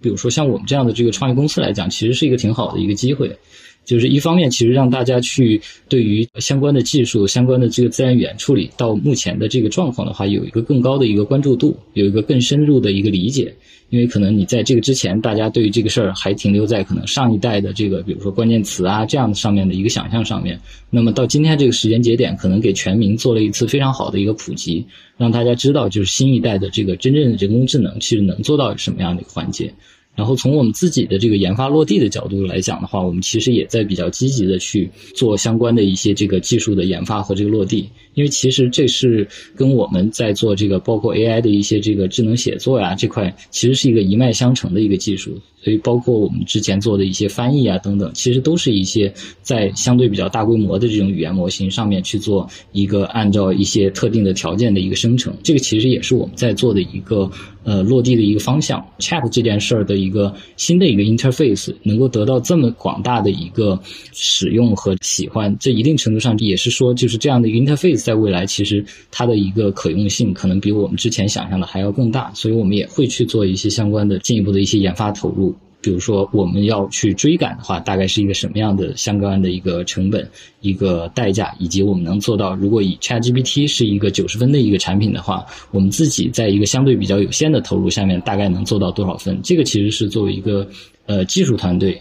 [0.00, 3.38] 比如说像我们这样的这个创业公司来讲，其实是一个挺好的一个机会。
[3.84, 13.54] 就是一方面，其实让大家去对于相关的技术、相关的这个自然语言处理到目前的这个状况的话，有一个更高的一个关注度，有一个更深入的一个理解。
[13.90, 20.58] 因为可能你在这个之前，大家对于这个事儿还停留在可能上一代的这个，比如说关键词啊这样的上面的一个想象上面。
[20.88, 24.86] 那么到今天这个时间节点，可能给全民做了一次非常好的一个普及，
[25.18, 29.74] 让大家知道就是新一代的这个真正的人工智能其实能做到什么样的一个环节。
[30.14, 45.38] 然后从我们自己的这个研发落地的角度来讲的话，我们其实也在比较积极的去做相关的一些这个技术的研发和这个落地，因为其实这是跟我们在做这个包括 AI 的一些这个智能写作呀这块，其实是一个一脉相承的一个技术。
[45.64, 55.32] 所以，包括我们之前做的一些翻译啊等等，其实都是一些在相对比较大规模的这种语言模型上面去做一个按照一些特定的条件的一个生成。
[55.44, 57.30] 这个其实也是我们在做的一个
[57.64, 58.84] 呃落地的一个方向。
[58.98, 63.80] Chat 这件事儿的一个新的一个 interface 能够得到这么广大的一个
[64.12, 72.32] 使用和喜欢，这一定程度上也是说，就是这样的 interface 在未来其实它的一个可用性可能比我们之前想象的还要更大。
[72.34, 75.54] 所以我们也会去做一些相关的进一步的一些研发投入。
[75.82, 82.54] 比如说，我们要去追赶的话，大概是一个什么样的相关的一个成本、一个代价，以及我们能做到。
[82.54, 89.40] 如果以 ChatGPT 是一个九十分的一个产品的话，我们自己在一个相对比较有限的投入下面，大概能做到多少分？
[89.42, 90.66] 这个其实是作为一个
[91.06, 92.00] 呃技术团队，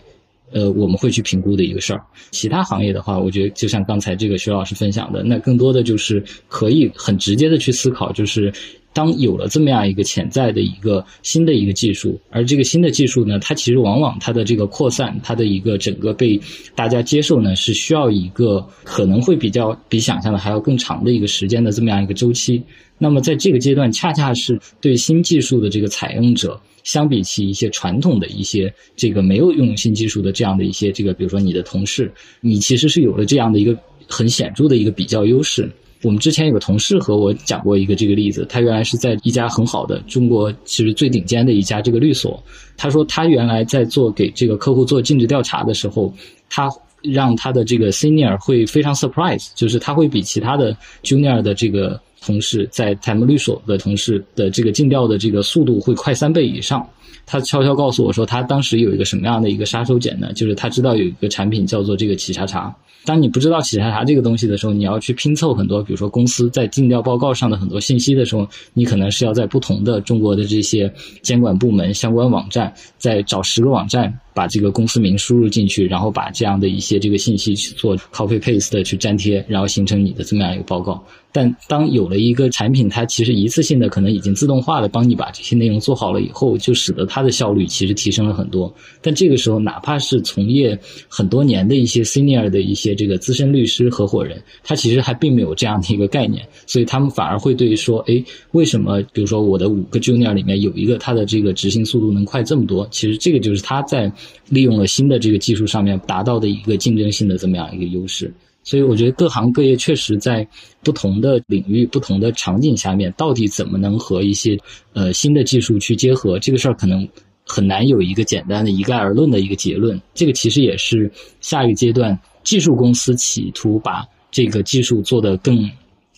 [0.52, 2.04] 呃我们会去评估的一个事儿。
[2.30, 8.54] 其他行业的话，我觉得就像刚才这个徐老师分享的，那更多的就是可以很直接的去思考，就是。
[8.94, 16.40] 当有了这么样一个潜在的一个新的一个技术，而这个新的技术呢，它其实往往它的这个扩散，它的一个整个被
[16.76, 22.62] 大家接受呢，是需要一个可能会比较比想象的还要更长的一个时间的这么样一个周期。
[22.98, 33.76] 那么在这个阶段，恰恰是对新技术的这个采用者，相比起一些传统的一些这个没有用新技术的这样的一些这个，比如说你的同事，你其实是有了这样的一个
[34.08, 35.72] 很显著的一个比较优势。
[36.04, 42.42] 我们之前有个同事和我讲过一个这个例子，他原来是在一家很好的中国其实最顶尖的一家这个律所，
[42.76, 46.12] 他说他原来在做给这个客户做尽职调查的时候，
[46.50, 46.70] 他
[47.04, 56.88] 让他的这个 senior 会非常 surprise，就是他会比其他的 junior 的这个同事在他们律所的同事的这个尽调的这个速度会快三倍以上。
[57.26, 60.34] 他悄悄告诉我说，他当时有一个什么样的一个杀手锏呢？
[60.34, 62.76] 就是他知道有一个产品叫做这个企查查。
[63.04, 74.14] 当你不知道企查查这个东西的时候，你要去拼凑很多，比如说公司在尽调报告上的很多信息的时候，你可能是要在不同的中国的这些监管部门相关网站，在找十个网站。
[74.34, 81.04] 把这个公司名输入进去，然后把这样的一些这个信息去做 copy paste 的去粘贴，然后形成你的这么样一个报告。
[81.34, 88.74] 但当有了一个产品，它其实一次性的可能已经自动化的帮你把这些内容做好了以后，就使得它的效率其实提升了很多。
[89.02, 102.86] 但这个时候，哪怕是从业很多年的一些 senior 的一些这个资深律师合伙人，他其实还并没有这样的一个概念，所以他们反而会对说，哎，为什么比如说我的五个 junior 里面有一个他的这个执行速度能快这么多？
[102.92, 104.12] 其实这个就是他在。
[104.50, 110.48] 利用了新的这个技术上面达到的一个竞争性的这么样一个优势，所以我觉得各行各业确实在
[110.84, 114.58] 不同的领域、不同的场景下面，到底怎么能和一些
[114.94, 117.08] 呃新的技术去结合，这个事儿可能
[117.46, 120.02] 很难有一个简单的一概而论的一个结论。
[120.14, 125.70] 这个其实也是下一个阶段技术公司企图把这个技术做得更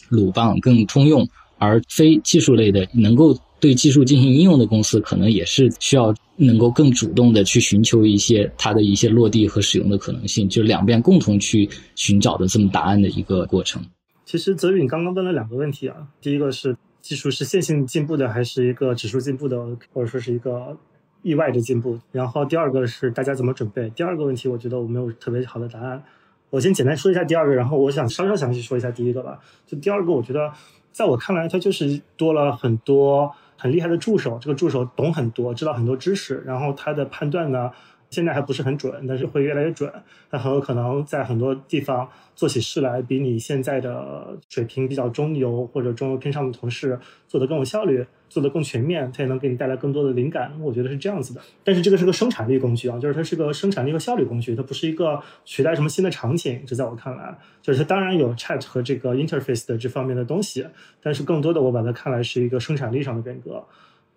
[0.10, 3.38] 鲁棒、更通用，而非技术类的能够。
[3.64, 13.82] 对技术进行应用的公司，可能也是需要能够更主动的去寻求一些它的一些落地和使用的可能性，就两边共同去寻找的这么答案的一个过程。
[14.26, 19.58] 其实泽宇，你刚刚问了两个问题啊，第一个是技术是线性进步的，还是一个指数进步的，
[19.94, 20.78] 或者说是一个
[21.22, 21.98] 意外的进步？
[22.12, 23.90] 然后第二个是大家怎么准备？
[23.92, 26.04] 第二个问题，我觉得我没有特别好的答案。
[26.50, 29.40] 我先简单说一下第二个，然后我想稍稍详细说一下第一个吧。
[29.66, 30.52] 就第二个，我觉得
[30.92, 33.32] 在我看来，它就是多了很多。
[33.64, 37.72] 很厉害的助手，这个助手懂很多，知道很多知识，然后他的判断呢，
[38.14, 39.92] 现在还不是很准，但是会越来越准。
[40.30, 48.06] 他很有可能在很多地方做起事来，比你现在的水平比较中游或者中游偏上的同事做得更有效率。
[48.34, 50.60] 做得更全面，它也能给你带来更多的灵感。
[50.60, 51.42] 我觉得是这样子的。
[51.64, 56.64] 但是这个是个生产力工具啊，就是它是个生产力和效率工具，它不是一个取代什么新的场景。
[56.66, 60.66] 这在我看来，就是它当然有 chat 和这个 interface 的这方面的东西，
[61.00, 63.64] 但是更多的我把它看来是一个生产力上的变革。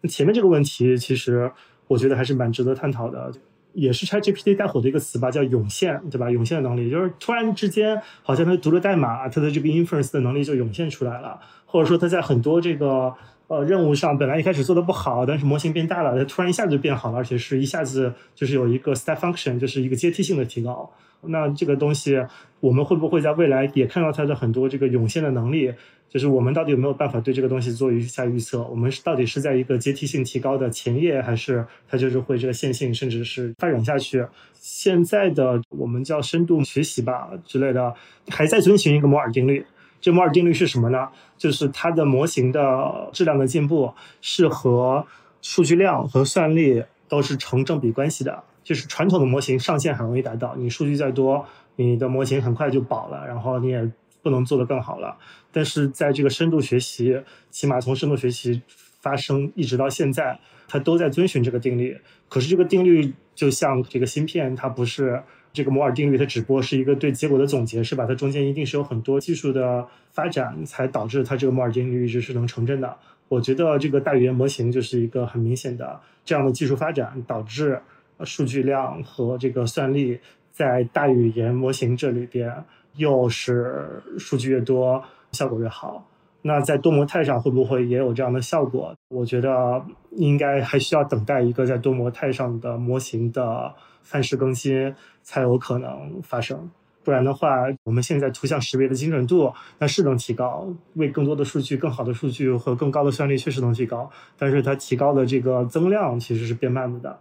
[0.00, 1.52] 那前面这个问题，其实
[1.87, 3.30] 我觉得还是蛮值得探讨的，
[3.77, 6.29] 也是 chat GPT 带火的一个词吧，叫涌现，对吧？
[6.31, 13.15] 涌现的能力就是突然之间，好像他读了代码，他的这个 inference 的能力就涌现出来了，或者说他在很多这个。
[13.49, 20.91] 呃，任务上本来一开始做的不好，但是模型变大了，它突然一下子就变好了，而且是一下子就是有一个 step function，就是一个阶梯性的提高。
[21.29, 22.20] 那这个东西，
[22.59, 25.72] 我们会不会在未来也看到它的很多这个涌现的能力？
[26.09, 28.62] 就是我们到底有没有办法对这个东西做一下预测？
[28.64, 34.26] 我们到底是在一个阶梯性提高的前夜，还是它就是会这个线性，甚至是发展下去？
[34.54, 37.94] 现在的我们叫深度学习吧之类的，
[38.28, 39.64] 还在遵循一个摩尔定律。
[40.00, 41.09] 这摩尔定律是什么呢？
[41.36, 45.07] 就是它的模型的质量的进步是和
[45.42, 48.42] 数据量和算力都是成正比关系的。
[48.62, 51.46] 就是传统的模型上限很容易达到，你数据再多，
[51.76, 53.88] 你的模型很快就饱了，然后你也
[54.22, 55.16] 不能做得更好了。
[55.57, 57.18] 但是在这个深度学习，
[57.50, 58.61] 起码从深度学习
[59.00, 60.38] 发生一直到现在，
[60.68, 61.96] 它都在遵循这个定律。
[62.28, 65.22] 可是这个定律就像这个芯片，它不是。
[65.52, 68.04] 这个摩尔定律，它只不过是一个对结果的总结，是吧？
[68.04, 72.94] 它中间一定是有很多技术的发展，才导致它这个摩尔定律一直是能成真的。
[73.28, 77.80] 我觉得这个大语言模型就是一个很明显的这样的技术发展，导致
[78.22, 80.20] 数据量和这个算力
[80.52, 82.52] 在大语言模型这里边，
[82.96, 85.02] 又是数据越多，
[85.37, 86.07] 效果越好。
[86.43, 88.95] 那在多模态上会不会也有这样的效果？
[89.09, 94.95] 我觉得应该还需要等待一个在多模态上的模型的范式更新。
[95.28, 96.70] 才有可能发生，
[97.03, 97.49] 不然的话，
[97.82, 104.09] 我们现在图像识别的精准度那是能提高，为更多的数据、更好的数据和更高的算力确实能提高，
[104.39, 107.18] 但是它提高的这个增量其实是变慢了的。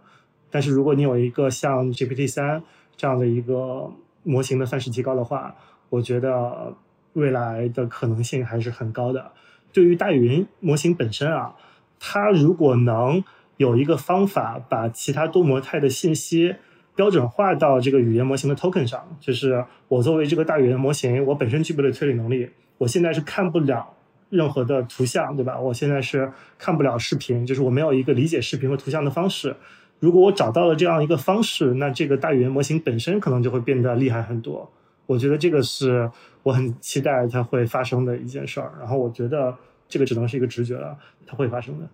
[0.52, 2.62] 但是如果你有一个像 GPT 三
[2.96, 3.90] 这样的一个
[4.22, 5.52] 模型的范式提高的话，
[5.90, 6.72] 我觉得
[7.16, 9.32] 未来的可能性还是很高的。
[9.72, 11.56] 对于大语言模型本身啊，
[11.98, 13.24] 它如果能
[13.56, 16.54] 有一个方法把其他多模态的信息。
[16.94, 22.48] 标准化到这个语言模型的 token 上，就是我作为这个大语言模型，我本身具备的推理能力，
[22.78, 23.86] 我现在是看不了
[24.30, 25.60] 任何的图像，对吧？
[25.60, 29.54] 我现在是看不了视频，就是我没有一个理解视频和图像的方式。
[30.00, 34.72] 如果我找到了这样一个方式，那这个大语言模型本身可能就会变得厉害很多。
[35.04, 36.10] 我觉得这个是
[36.46, 38.72] 我很期待它会发生的一件事儿。
[38.78, 39.52] 然后我觉得
[39.88, 41.88] 这个只能是一个直觉了，它会发生的。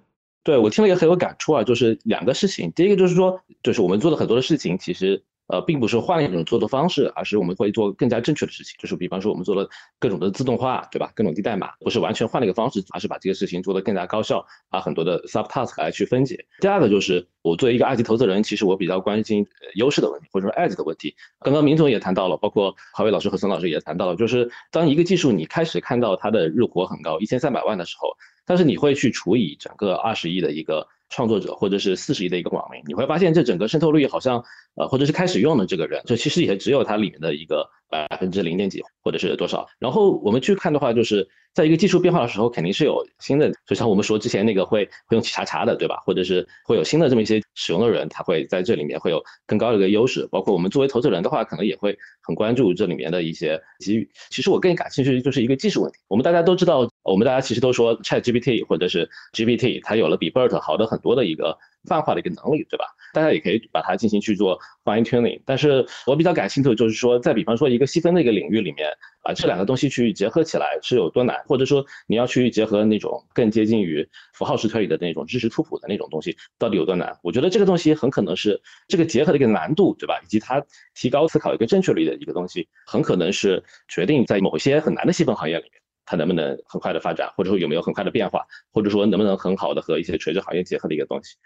[0.45, 2.71] 对我听了也很有感触啊，就是两个事情。
[2.73, 8.75] 第一个就是说，就是我们做的很多的事情，其实呃，并不是换了一种做的方式，而是我们会做更加正确的事情。
[8.79, 9.69] 就是比方说，我们做了
[9.99, 11.13] 各种的自动化，对吧？
[11.15, 16.47] 各种低代码，不是完全换了一个方式，而是把这个事情做得更加高效，把很多的 sub task 来去分解。
[16.61, 21.15] 第二个就是，我作为一个二级投资人，其实我比较关心优势的问题，或者说 edge 的问题。
[21.41, 28.09] 刚刚明总也谈到了，包括郝伟老师和孙老师也谈到了，就是当一个技术你开始看到它的日活很高，一千三百万的时候。
[28.45, 34.43] 但是你会去除以整个二十亿的一个创作者，或者是四十亿的一个网民，你会发现这整个渗透率好像，
[34.75, 39.69] 呃，或者是开始用的这个人，这其实也只有它里面的一个百分之零点几，或者是多少。
[39.79, 41.29] 然后我们去看的话，就是。
[41.55, 45.97] 在一个技术变化的时候，肯定是有新的，就像我们说之前那个会会用企查查的，对吧？
[46.03, 50.27] 或者是会有新的这么一些使用的人，他会在这里面会有更高的一个优势。
[50.33, 54.11] 包括我们作为投资人的话，可能也会很关注这里面的一些机遇。
[54.31, 55.99] 其实我更感兴趣的就是一个技术问题。
[56.09, 62.85] 我们大家都知道，我们大家其实都说 ChatGPT 或者是 GPT，它有了比 BERT 好的很多的一个泛化的一个能力，对吧？
[63.13, 65.41] 大家也可以把它进行去做 fine tuning。
[65.45, 68.89] 但是我比较感兴趣的就是说，在比方说一个细分的一个领域里面。
[69.25, 74.05] 把这两个东西去结合起来是有多难，或者说你要去结合那种更接近于
[74.35, 77.17] 符号式推理的那种知识图谱的那种东西，到底有多难？
[77.23, 80.21] 我觉得这个东西很可能是这个结合的一个难度，对吧？
[80.25, 80.61] 以及它
[80.97, 91.37] 提高思考一个正确率的一个东西，很可能是决定在某些很难的细分行业里面，它能不能很快的发展，或者说有没有很快的变化，或者说能不能很好的和一些垂直行业结合的一个东西。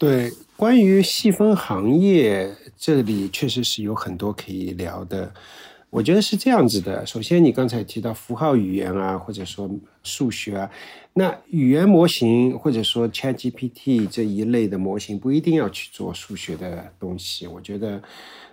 [0.00, 5.30] 对，关于细分行业，这里确实是有很多可以聊的。
[5.90, 7.04] 我觉得是这样子的。
[7.04, 9.70] 首先，你刚才提到符号语言啊，或者说
[10.02, 10.70] 数学啊，
[11.14, 17.46] 那语言模型或者说 ChatGPT 这一类的模型，不一定要去做数学的东西。
[17.46, 18.02] 我觉得。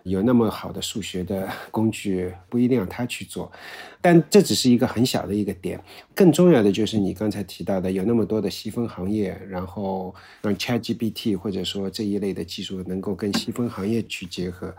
[0.04, 3.52] 有那么好的数学的 工具，不一定要他去做，
[4.00, 5.78] 但这只是一个很小的一个点。
[6.16, 14.74] 更重要的就是你刚才提到的，有那么多的细分行业，然后让 ChatGPT 或者说这一类的技术能够跟细分行业去结合。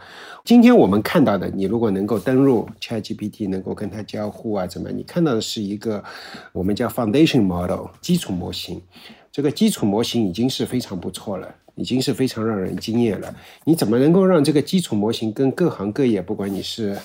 [0.46, 4.90] 今天我们看到的，你如果能够登录 ChatGPT，能够跟它交互啊，怎么？
[4.90, 6.02] 你看到的是一个
[6.58, 8.82] 我们叫 Foundation Model 基础模型，
[9.30, 11.54] 这个基础模型已经是非常不错了。
[11.78, 13.32] 已经是非常让人惊艳了。
[13.62, 16.98] 你怎么能够让这个基础模型跟各行各业，不管你是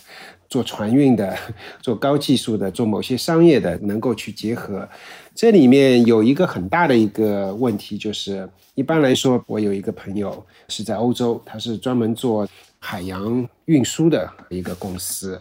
[0.50, 1.38] 做船运的、
[1.80, 4.90] 做高技术的、做某些商业的，能够去结合？
[5.36, 12.50] 这里面有一个很大的一个问题，就是一般来说，我有一个朋友是在欧洲，他是专门做
[12.80, 15.40] 海洋运输的一个公司。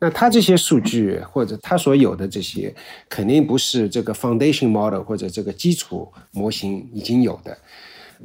[0.00, 2.74] 那他这些数据或者他所有的这些，
[3.08, 7.56] 肯定不是这个 foundation model 或者这个基础模型已经有的。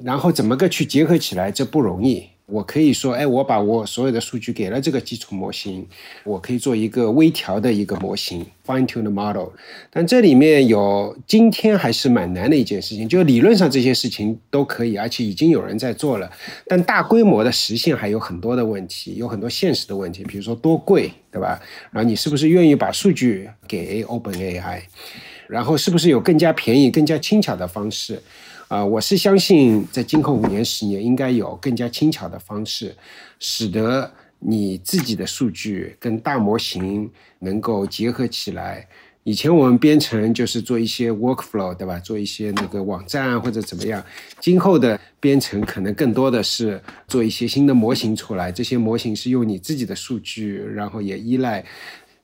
[0.03, 1.51] 然后怎么个去结合起来？
[1.51, 5.87] 这不容易，我可以说，哎，我把我所有的数据给了这个基础模型，
[6.23, 9.47] 我可以做一个微调的一个模型，fine-tune model。
[9.89, 16.31] 但这里面有今天还是蛮难的一件事情，就理论上这些事情都可以，而且已经有人在做了，
[16.67, 21.59] 但大规模的实现还有很多的问题，有很多现实的问题，比如说多贵，对吧？
[21.91, 24.81] 然后你是不是愿意把数据给 OpenAI？
[25.47, 28.21] 然后是不是有更加便宜、更加轻巧的方式？
[28.67, 32.95] 啊，我是相信在今后五年、十年，应该有更加轻巧的方式，
[33.39, 37.09] 使得你自己的数据跟大模型
[37.39, 38.87] 能够结合起来。
[39.23, 41.99] 以前我们编程就是做一些 workflow，对吧？
[41.99, 44.03] 做一些那个网站或者怎么样。
[44.39, 51.63] 今后的编程可能更多的是做一些新的模型出来，这些模型是用你自己的数据，然后也依赖。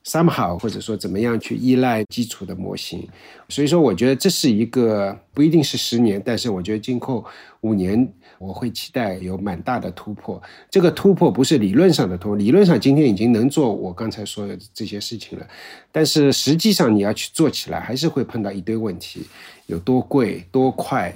[0.04, 3.08] Somehow 或者说怎么样去依赖基础的模型，
[3.48, 7.24] 所以说我觉得这是一个不一定是十年，但是我觉得今后
[7.60, 10.42] 五年我会期待有蛮大的突破。
[10.68, 15.46] 这个突破不是理论上的突破，理论上今天已经能做我刚才说的这些事情了，
[15.92, 19.24] 但是实际上你要去做起来，还是会碰到一堆问题，
[19.66, 21.14] 有多贵、多快、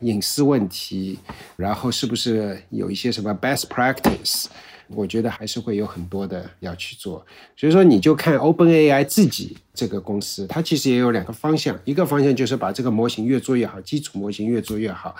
[0.00, 1.18] 隐私问题，
[1.56, 4.44] 然后是不是有一些什么 best practice。
[4.88, 7.24] 我觉得还是会有很多的要去做，
[7.56, 15.14] 所以说你就看 OpenAI 自己这个公司，它其实也有两个方向，一个方向就是把这个模型越做越好，基础模型越做越好；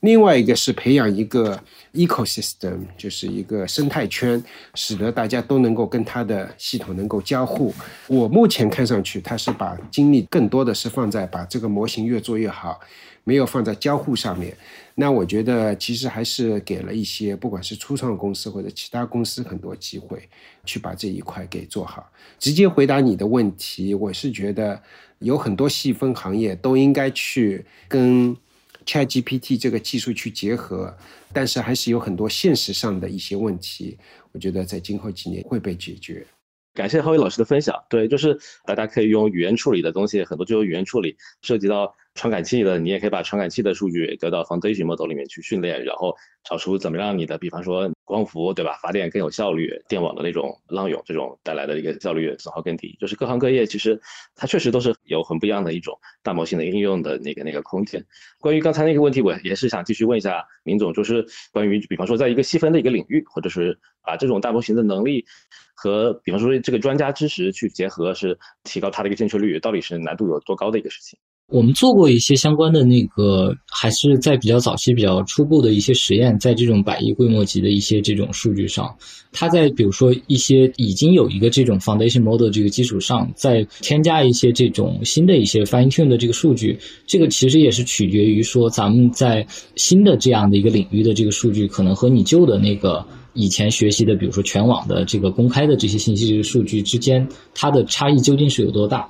[0.00, 1.58] 另外一个是培养一个
[1.94, 4.42] ecosystem，就是一个生态圈，
[4.74, 7.74] 使得大家都能够跟它的系统能够交互。
[8.06, 12.78] 我目前看上去，它是把精力更多的是放在把这个模型越做越好。
[13.28, 14.56] 没有放在交互上面，
[14.98, 20.26] 那我觉得其实还是给了一些不管是初创公司或者其他公司很多机会，
[20.64, 22.10] 去把这一块给做好。
[22.38, 24.82] 直接回答你的问题，我是觉得
[25.18, 28.34] 有很多细分行业都应该去跟
[28.86, 30.96] ChatGPT 这个技术去结合，
[31.30, 33.98] 但是还是有很多现实上的一些问题，
[34.32, 36.26] 我觉得在今后几年会被解决。
[36.76, 37.74] 感谢浩宇老师的分享。
[37.90, 41.92] 对，就是大家可以用语言处理的东西，很多就用语言处理，涉及到。
[42.16, 46.16] 传感器的，你也可以把传感器的数据丢到 foundation model 里面去训练，然后
[46.48, 48.78] 找出怎么让你的，比方说光伏，对吧？
[48.82, 52.96] 发电更有效率，电网的那种浪涌，这种带来的一个效率损耗更低。
[52.98, 54.00] 就是各行各业其实
[54.34, 58.02] 它确实都是有很不一样的一种大模型的应用的那个那个空间。
[58.40, 61.22] 关于刚才那个问题，我也是想继续问一下明总，就是
[61.52, 65.26] 关于比方说在一个细分的一个领域，或者是把这种大模型的能力
[65.86, 71.16] 和比方说这个专家知识去结合，是提高它的一个正确率，到底是难度有多高的一个事情？
[71.48, 78.92] 我们做过一些相关的那个，还是在比较早期、比较初步的一些实验，在这种百亿规模级的一些这种数据上，
[79.30, 86.76] 它在比如说一些已经有一个这种 foundation model 这个基础上，再添加一些这种新的一些 fine tune 的这个数据，
[87.06, 99.08] 这个其实也是取决于说咱们在新的这样的一个领域的这个数据，可能和你旧的那个以前学习的，比如说全网的这个公开的这些信息这个数据之间，它的差异究竟是有多大？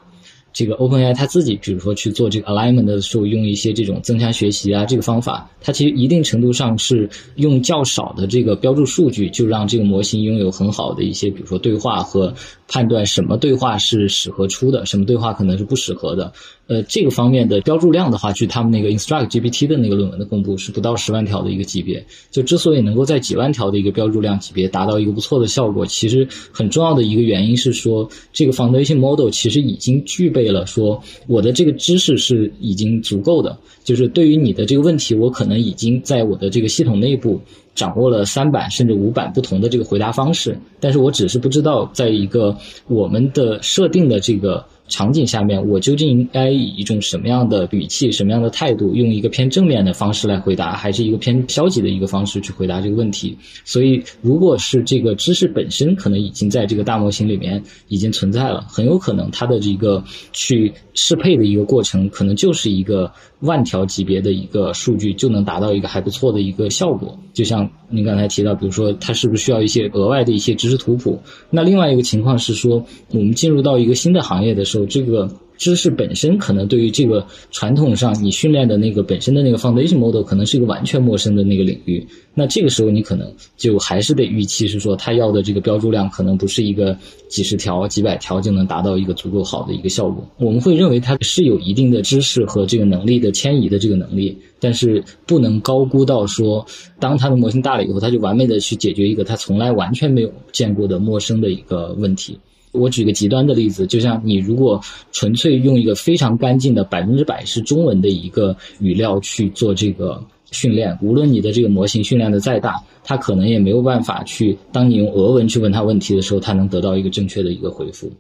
[0.57, 12.33] 这个 OpenAI 它自己，比如说去做这个 alignment 的时候，用一些这种增强学习啊这个方法，它其实一定程度上是用较少的这个标注数据，就让这个模型拥有很好的一些，比如说对话和
[12.69, 16.33] 判断什么对话是适合出的，什么对话可能是不适合的。
[16.69, 22.05] 呃，这个方面的标注量的话，据他们那个 Instruct GPT 的那个论文的公布，是不到十万条的一个级别。
[22.33, 37.41] 就之所以能够在几万条的一个标注量级别达到一个不错的效果，其实很重要的一个原因是说，这个 Foundation Model 其实已经具备了说我的这个知识是已经足够的，就是对于你的这个问题，我可能已经在我的这个系统内部
[37.77, 42.57] 掌握了三版甚至五版不同的这个回答方式，但是我只是不知道在一个
[42.89, 44.67] 我们的设定的这个。
[44.89, 53.37] 场景下面，我究竟应该以一种什么样的语气、什么样的态度，用一个偏正面的方式来回答，还是一个偏消极的一个方式去回答这个问题？
[53.65, 67.19] 所以，如果是这个知识本身可能已经在这个大模型里面已经存在了，很有可能它的这个去适配的一个过程，可能就是一个万条级别的一个数据就能达到一个还不错的一个效果。
[67.33, 71.21] 就像您刚才提到，比如说它是不是需要一些额外的一些知识图谱？
[71.51, 75.31] 那另外一个情况是说，我们进入到一个新的行业的时候，这个。
[75.57, 86.97] 知识本身可能对于这个传统上你训练的那个本身的那个 foundation model 可能是一个完全陌生的那个领域，那这个时候你可能就还是得预期是说他要的这个标注量可能不是一个
[87.29, 90.27] 几十条几百条就能达到一个足够好的一个效果。
[90.39, 96.67] 我们会认为它是有一定的知识和这个能力的迁移的这个能力，但是不能高估到说
[97.01, 102.39] 当它的模型大了以后，它就完美的去解决一个它从来完全没有见过的陌生的一个问题。
[102.77, 104.81] 我举个极端的例子，就像你如果
[105.13, 110.23] 纯粹用一个非常干净的百分之百是中文的一个语料去做这个
[110.53, 118.11] 训练，无论你的这个模型训练的再大，它可能也没有办法去，当你用俄文去问他问题的时候，它能得到一个正确的一个回复。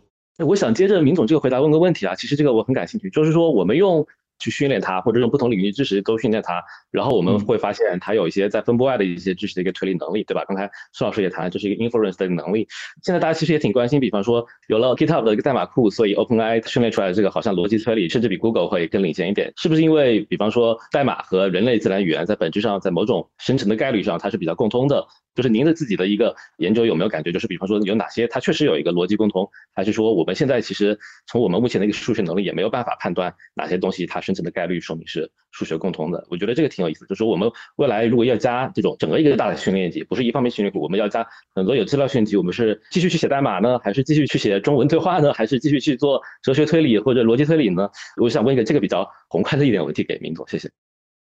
[0.47, 4.07] 我想接着明总这个回答问个问题啊，其实这个我很感兴趣，就是说我们用。
[4.39, 10.45] 去训练它，或者用不同领域知识都训练它，然后我们会发现它有一些在分布外的一些知识的一个推理能力，对吧？
[10.47, 12.67] 刚才苏老师也谈，这是一个 inference 的能力。
[13.03, 25.07] 现在大家其实也挺关心，比方说有了 GitHub 的一个代码库，所以 OpenAI 训练出来的这个好像逻辑推理甚至比 Google 会更领先一点，是不是因为比方说代码和人类自然语言在本质上在某种生成的概率上它是比较共通的？
[25.37, 27.31] 就是您的自己的一个研究有没有感觉？
[27.31, 36.27] 就是比方说有哪些它确实有一个逻辑共通，还是说我们现在其实从我们目前的一个数学能力也没有办法判断哪些东西它生成的概率说明是数学共通的？
[36.31, 37.07] 我觉得这个挺有意思。
[37.07, 47.91] 就是我们未来如果要加这种整个一个大的训练集，不是一方面训练集，我们要加很多有资料训练集，我们是继续去写代码呢，还是继续去写中文对话呢，还是继续去做哲学推理或者逻辑推理呢？
[48.17, 50.71] 我想问一个这个比较宏观的一点问题给明总，谢谢。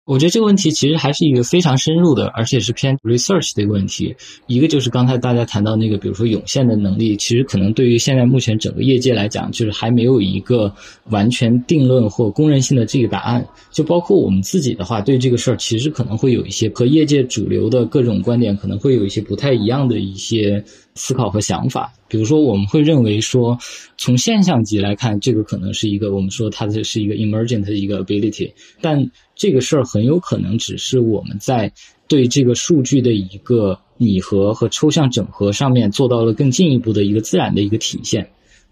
[0.10, 4.16] 我觉得这个问题其实还是一个非常深入的，而且是偏 research 的一个问题。
[4.48, 10.74] 一个就是刚才大家谈到那个，比如说涌现的能力，其实可能对于现在目前整个业界来讲，就是还没有一个
[11.12, 13.48] 完全定论或公认性的这个答案。
[13.70, 20.66] 就包括我们自己的话，对这个事儿其实可能会有一些和业界主流的各种观点可能会有一些不太一样的一些
[21.00, 21.92] 思考和想法。
[22.08, 23.58] 比如说，我们会认为说，
[23.98, 31.72] 从现象级来看，这个可能是一个我们说它的是一个 emergent 的一个 ability，但这个事儿很有可能只是我们在
[32.08, 38.30] 对这个数据的一个拟合和抽象整合上面做到了更进一步的一个自然的一个体现。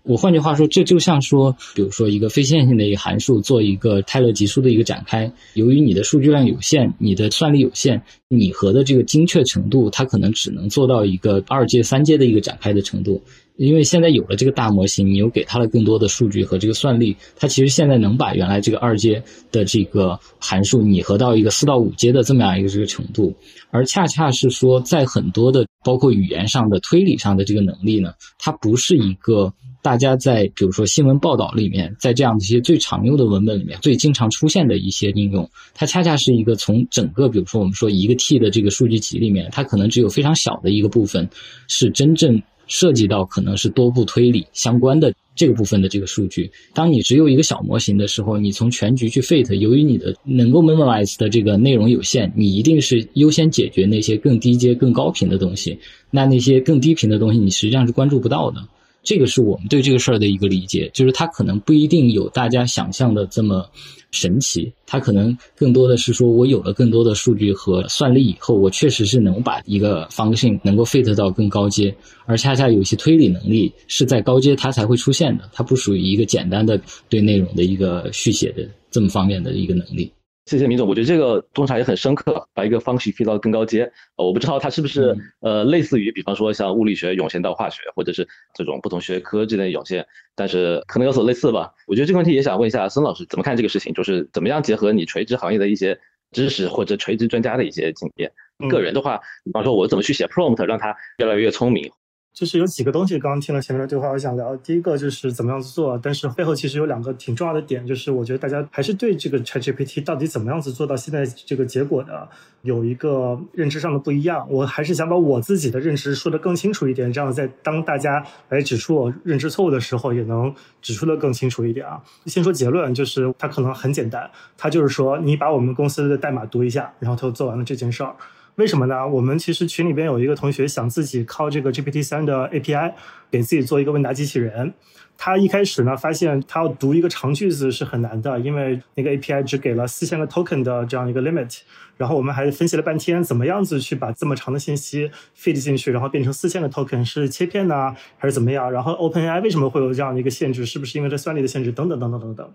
[0.08, 13.22] 我换句话说，这就像说，比如说一个非线性的一个函数做一个泰勒级数的一个展开，由于你的数据量有限，你的算力有限，拟合的这个精确程度，它可能只能做到一个二阶、三阶的一个展开的程度。
[13.58, 23.36] 因为现在有了这个大模型，你又给它了更多的数据和这个算力，它其实现在能把原来这个二阶的这个函数拟合到一个四到五阶的这么样一个这个程度，
[23.72, 29.52] 而恰恰是说，在很多的包括语言上的推理上的这个能力呢，它不是一个
[29.82, 41.30] 大家在比如说新闻报道里面，在这样的一些最常用的文本里面最经常出现的一些应用，它恰恰是一个从整个比如说我们说一个 T 的这个数据集里面，它可能只有非常小的一个部分
[41.68, 42.42] 是真正。
[42.70, 55.80] 涉及到可能是多步推理相关的这个部分的这个数据，当你只有一个小模型的时候，你从全局去 fit，由于你的能够 memorize 的这个内容有限，你一定是优先解决那些更低阶、更高频的东西。
[56.12, 58.68] 那那些更低频的东西，你实际上是关注不到的。
[59.08, 63.66] 这个是我们对这个事儿的一个理解，就是它可能不一定有大家想象的这么。
[64.10, 71.94] 神奇，它可能更多的是说，我有了更多的数据和算力以后，我确实是能把一个方性能够 fit 到更高阶，
[72.26, 76.80] 而恰恰有些推理能力是在高阶它才会出现的，它不属于一个简单的
[77.10, 80.10] 对内容的一个续写的这么方面的一个能力。
[80.48, 83.84] 谢谢明总，我觉得这个洞察也很深刻，把一个方式推到更高阶。
[84.16, 88.26] 呃，我不知道它是不是呃类似于，比方说像物理学涌现到化学，或者是
[88.56, 91.74] 这种不同学科之间的涌现，但是可能有所类似吧。
[91.86, 96.00] 我觉得这个问题也想问一下孙老师怎么看这个事情，就是怎么样结合你垂直行业的一些
[96.32, 98.32] 知识或者垂直专家的一些经验。
[98.70, 101.92] 个人的话，比方说我怎么去写 prompt，让它越来越聪明。
[102.38, 104.56] 就是有几个东西，刚刚听了前面的对话，我想聊。
[104.58, 112.30] 第一个就是怎么样子做，但是背后其实有两个挺重要的点，就是我觉得大家还是对这个 ChatGPT 到底怎么样子做到现在这个结果的，
[112.62, 114.46] 有一个认知上的不一样。
[114.52, 122.00] 我还是想把我自己的认知说得更清楚一点，这样在当大家来指出我认知错误的时候，也能指出的更清楚一点啊。
[122.28, 128.16] 先说结论，就是它可能很简单，它就是说你把我们公司的代码读一下，然后就做完了这件事儿。
[128.58, 129.08] 为什么呢？
[129.08, 132.92] 我们其实群里边有一个同学想自己靠这个 GPT 三的 API
[133.30, 134.74] 给自己做一个问答机器人。
[135.16, 141.60] 他一开始呢发现他要读一个长句子是很难的，因为那个 API 只给了四千个 token 的这样一个 limit。
[141.98, 148.72] 然后我们还分析了半天，怎么样子去把这么长的信息 feed 进去，然后变成四千个 token 是切片呢，还是怎么样？
[148.72, 150.66] 然后 OpenAI 为什么会有这样的一个限制？
[150.66, 151.72] 是不是因为这算力的限制？
[151.72, 152.52] 等等等等等等。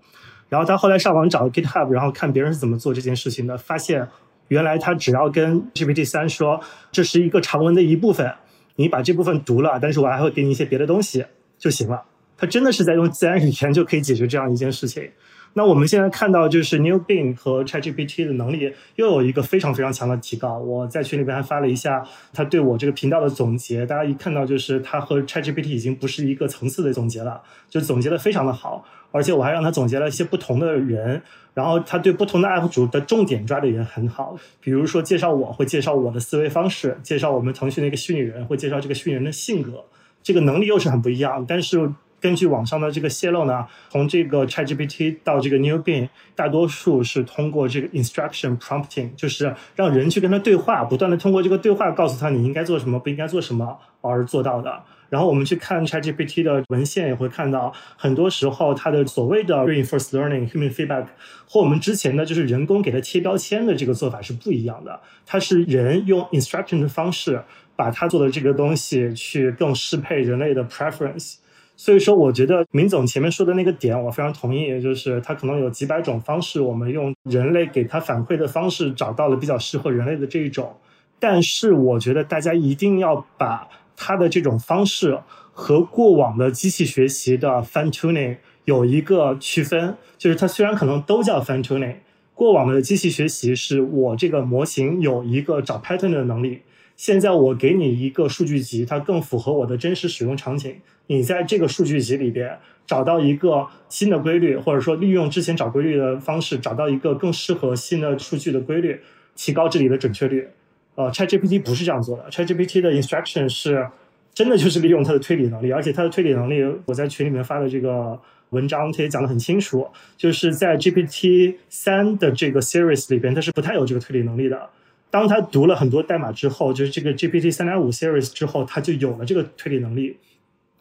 [0.48, 4.08] 然后他后来上网找 GitHub，然后看别人是怎么做这件事情的，发现。
[4.48, 8.32] 原来他只要跟 GPT 三说这是一个长文的一部分，
[8.76, 11.24] 你把这部分读了，但是我还会给你一些别的东西
[11.58, 12.02] 就行了。
[12.36, 15.10] 他真的是在用自然语言就可以解决这样一件事情。
[15.54, 20.58] 那我们现在看到就是 New Bing 和 ChatGPT 的能力又有一个非常非常强的提高。
[20.58, 28.84] 我在群里边还发了一下他对我这个频道的总结，大家一看到就是他和 ChatGPT 已经不是一个层次的总结了，就总结的非常的好。
[29.10, 31.22] 而且我还让他总结了一些不同的人，
[31.54, 34.36] 然后他对不同的 UP 主的重点抓的也很好。
[34.60, 39.84] 比如说介绍我会介绍我的思维方式，介绍我们腾讯的一个虚拟人会介绍这个虚拟人的性格，
[40.22, 41.44] 这个能力又是很不一样。
[41.46, 54.82] 但是根据网上的这个泄露呢，从这个 ChatGPT 到这个 New Bing，大多数是通过这个 instruction prompting，就是让人去跟他对话，不断的通过这个对话告诉他你应该做什么，不应该做什么而做到的。
[55.12, 61.04] 然后我们去看 ChatGPT 的文献，也会看到很多时候它的所谓的 reinforced learning human feedback
[61.46, 64.98] 和我们之前的就是人工给它贴标签的这个做法是不一样的。
[65.26, 67.42] 它是人用 instruction 的方式
[67.76, 71.34] 把它做的这个东西去更适配人类的 preference。
[71.76, 80.74] 所以说，我觉得明总前面说的那个点，我非常同意，就是他可能有几百种方式，我们用人类给他反馈的方式找到了比较适合人类的这一种。
[81.18, 85.18] 但是，我觉得大家一定要把它的这种方式
[85.52, 91.96] 和过往的机器学习的 fine tuning 有一个区分，就是它虽然可能都叫 fine tuning，
[92.34, 96.62] 过往的机器学习是我这个模型有一个找 pattern 的能力。
[96.96, 100.76] 现在我给你一个数据集，它更符合我的真实使用场景。
[101.08, 109.00] 你在这个数据集里边找到一个新的规律，或者说利用之前找规律的方式，找到一个更适合新的数据的规律，
[109.34, 110.48] 提高这里的准确率。
[110.94, 112.30] 呃，ChatGPT 不是这样做的。
[112.30, 113.88] ChatGPT 的 instruction 是
[114.34, 118.18] 真的就是利用它的推理能力，而且它的推理能力，我在群里面发的这个
[118.50, 119.86] 文章，它也讲得很清楚，
[120.16, 124.68] 就是在 GPT 三的这个 series 里边，它是不太有这个推理能力的。
[125.10, 130.16] 当他读了很多代码之后，就是这个 GPT 三点五 series 之后，他就有了这个推理能力，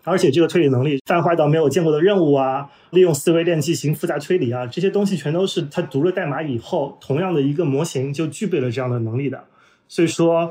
[0.05, 9.43] 而且这个推理能力泛化到没有见过的任务啊，利用思维链进行复杂推理啊，这些东西全都是他读了代码以后，同样的一个模型就具备了这样的能力的。
[9.91, 10.49] 所以说，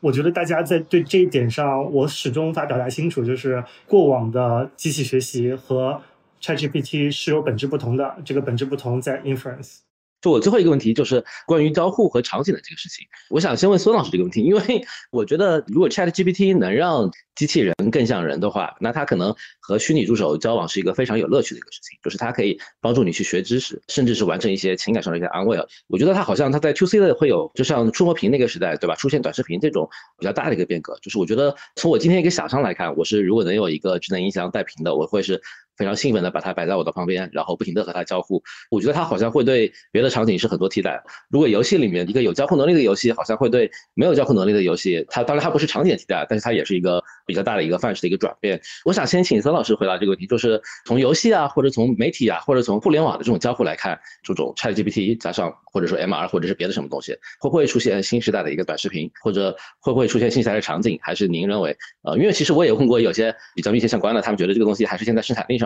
[0.00, 5.98] 我觉得大家在对这一点上，我始终无法表达清楚，就是过往的机器学习和
[6.42, 9.78] ChatGPT 是有本质不同的，这个本质不同在 inference。
[10.22, 25.58] 就我最后一个问题就是关于交互和场景的这个事情，我想先问孙老师这个问题，因为我觉得如果 Chat GPT 能让机器人更像人的话，那它可能和虚拟助手交往是一个非常有乐趣的一个事情，就是它可以帮助你去学知识，甚至是完成一些情感上的一些安慰。
[25.88, 28.94] 我觉得它好像它在 To C 的会有，就像触摸屏那个时代，对吧？
[28.94, 35.42] 出现短视频这种比较大的一个变革，就是我觉得从我今天一个想象来看，我是如果能有一个智能音箱带屏的，我会是。
[35.76, 38.42] 非常兴奋的把它摆在我的旁边，然后不停的和它交互。
[38.70, 41.02] 我觉得它好像会对别的场景是很多替代。
[41.28, 48.60] 如果游戏里面一个有交互能力的游戏，好像会对没有交互能力的游戏，它当然它不是场景替代，但是它也是一个比较大的一个范式的一个转变。
[48.84, 60.98] 我想先请孙老师回答这个问题，就是从游戏啊，或者从媒体啊，或者从互联网的这种交互来看，这种 ChatGPT 加上或者说 MR 或者是别的什么东西，会不会出现新时代的一个短视频，或者会不会出现新时代的场景？
[61.02, 65.58] 还是您认为，呃，因为其实我也问过有些比较密切相关的，他们觉得这个东西还是现在生产力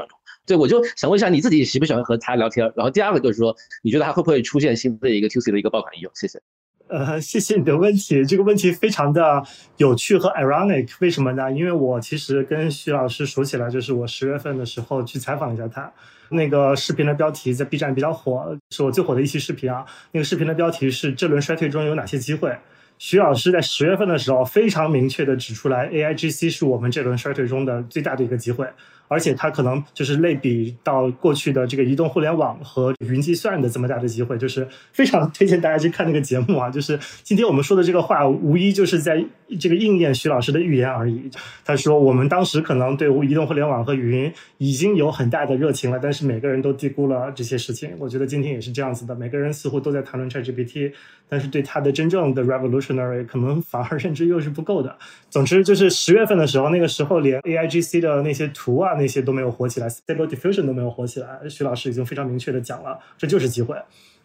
[0.46, 2.72] 对，我就想问一下你自己喜不喜欢和他聊天？
[2.76, 6.12] 然后第二个就是说，你觉得他会不会出现新的一个 To C 的一个爆款应用？
[6.14, 6.40] 谢谢。
[6.88, 9.42] 呃，谢谢你的问题，这个问题非常的
[9.76, 10.88] 有趣和 ironic。
[11.00, 11.50] 为什么呢？
[11.50, 15.92] 因为我其实跟徐老师熟起来，就是我十月份的时候去采访一下他，
[16.30, 19.84] 那个视频的标题在 B 站比较火，是我最火的一期视频啊。
[20.12, 22.56] 那个视频的标题是“这轮衰退中有哪些机会”。
[22.98, 28.64] 徐老师在十月份的时候非常明确的指出来，A I G C 是我们这轮衰退中的最大的一个机会。
[29.08, 36.68] 而且它可能就是类比到过去的这个移动互联网和云计算的这么大的机会，就是非常推荐大家去看那个节目啊。
[36.68, 39.24] 就是今天我们说的这个话，无疑就是在
[39.60, 41.30] 这个应验徐老师的预言而已。
[41.64, 47.92] 他说我们当时可能对移动互联网和云已经有很大的热情了，但是每个人都低估了这些事情。
[47.98, 50.92] 我觉得今天也是这样子的，每个人似乎都在谈论 ChatGPT，
[51.28, 54.96] 但是对它的真正的 revolutionary 可能反而认知又是不够的。
[55.30, 58.95] 总之就是十月份的时候，那个时候连 A I G C 的那些图啊。
[58.96, 61.40] 那些都没有火起来，Stable Diffusion 都没有火起来。
[61.48, 63.76] 徐老师已经非常明确的讲了，这就是机会。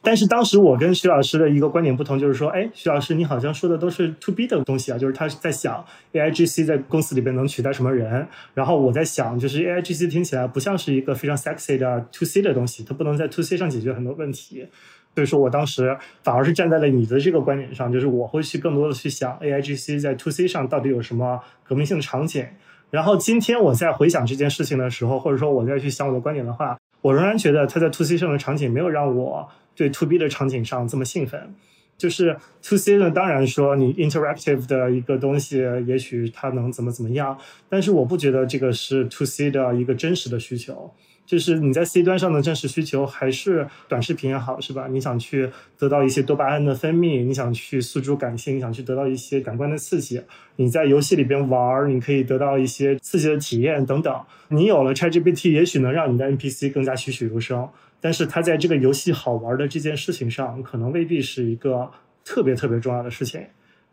[0.03, 8.27] 但是当时我跟徐老师的一个观点不同，就是说，哎，徐老师你好像说的都是 To B 的东西啊，就是他在想 A I G C 在公司里边能取代什么人。
[8.55, 14.65] 然后我在想，就是 A I G C 听起来不像是一个非常 sexy 的 To C 的东西，它不能在 To C 上解决很多问题。
[15.13, 22.43] 所以说我当时反而是站在了你的这个观点上，就是我会去更多的去想 A I G C 在 To C 上到底有什么革命性的场景。
[22.91, 31.55] 然后今天我在回想这件事情的时候，或者说我再去想我的观点的话，我仍然觉得它在 To C 上的场景没有让我对 To B 的场景上这么兴奋。
[31.97, 37.37] 就是 To C 呢，当然说你 interactive 的一个东西，也许它能怎么怎么样，
[37.69, 40.91] 但是我不觉得这个是 To C 的一个真实的需求。
[41.31, 44.89] 就是你在 C 端上的真实需求还是短视频也好，是吧？
[44.91, 50.21] 你想去得到一些多巴胺的分泌，你想去诉诸感性，你想去得到一些感官的刺激。
[50.57, 54.13] 你在游戏里边玩，你可以得到一些刺激的体验等等。
[54.49, 57.69] 你有了 ChatGPT，也许能让你的 NPC 更加栩栩如生，
[58.01, 61.89] 但是它在这个游戏好玩的这件事情上，可能未必是一个
[62.25, 63.41] 特别特别重要的事情。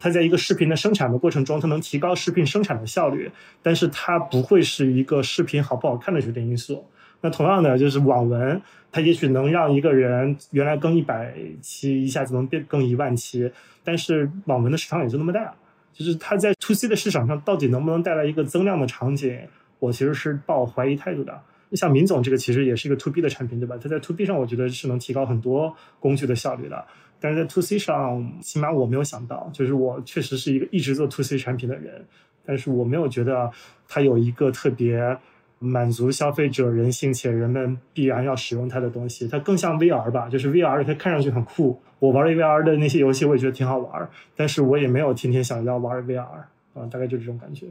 [0.01, 3.31] 它在一个视频的生产的过程中，它能提高视频生产的效率，
[3.63, 6.85] 但是它不会是一个视频好不好看的决定因素。
[7.21, 8.61] 那同样的，就是网文，
[8.93, 13.51] 它也许能让一个人原来更一百期，一下子能变更一万期，
[13.83, 15.53] 但是网文的市场也就那么大，
[15.93, 19.41] 就是它在 to C 的市场上到底能不能带来一个增量的场景，
[19.79, 21.41] 我其实是抱怀疑态度的。
[21.73, 23.77] 像民总这个其实也是一个 to B 的产品，对吧？
[23.83, 26.83] 它在 to B 上，我觉得是能提高很多工具的效率的。
[27.21, 32.03] 但是在 to C 上，起码我没有想到，就是我确实是一个一直做 to C 产品的人，
[32.47, 33.51] 但是我没有觉得
[33.87, 35.19] 它有一个特别
[35.59, 39.27] 满足消费者人性且人们必然要使用它的东西。
[39.29, 47.67] 它更像 VR 吧，就是 VR 它看上去很酷，我玩了 VR 的那些游戏我也觉得挺好玩，但是我也没有天天想要玩 VR 啊，大概就这种感觉。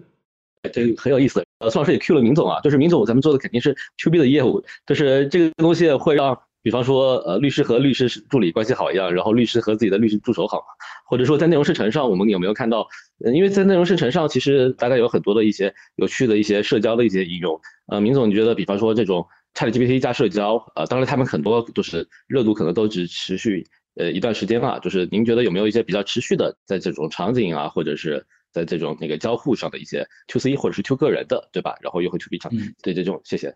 [0.73, 1.43] 这个很有意思。
[1.59, 6.38] 呃，宋老师也 Q 了明总啊，就是明总咱们做的肯定是 QB 的业务，就是这个东西会让。
[6.63, 10.61] 比方说，呃，律师和律师助理关系好一样，然后律师和自己的律师助手好，
[11.05, 12.85] 或者说在内容生成上，我们有没有看到？
[13.34, 17.59] 因为在内容生成上，其实大概有很多的一些有趣的一些社交的一些应用。
[17.88, 23.65] 呃，明总，你觉得，比方说这种 ChatGPT 加社交，呃，当然他们很多都是热度可能都只持续
[23.95, 31.76] 呃一段时间啊，就是您觉得有没有一些比较持续的在这种场景啊，或者是在这种那个交互上的一些 To C 或者是 To 个人的，对吧？
[31.82, 32.51] 然后又会 To B 场，
[32.84, 33.55] 对这种，谢谢。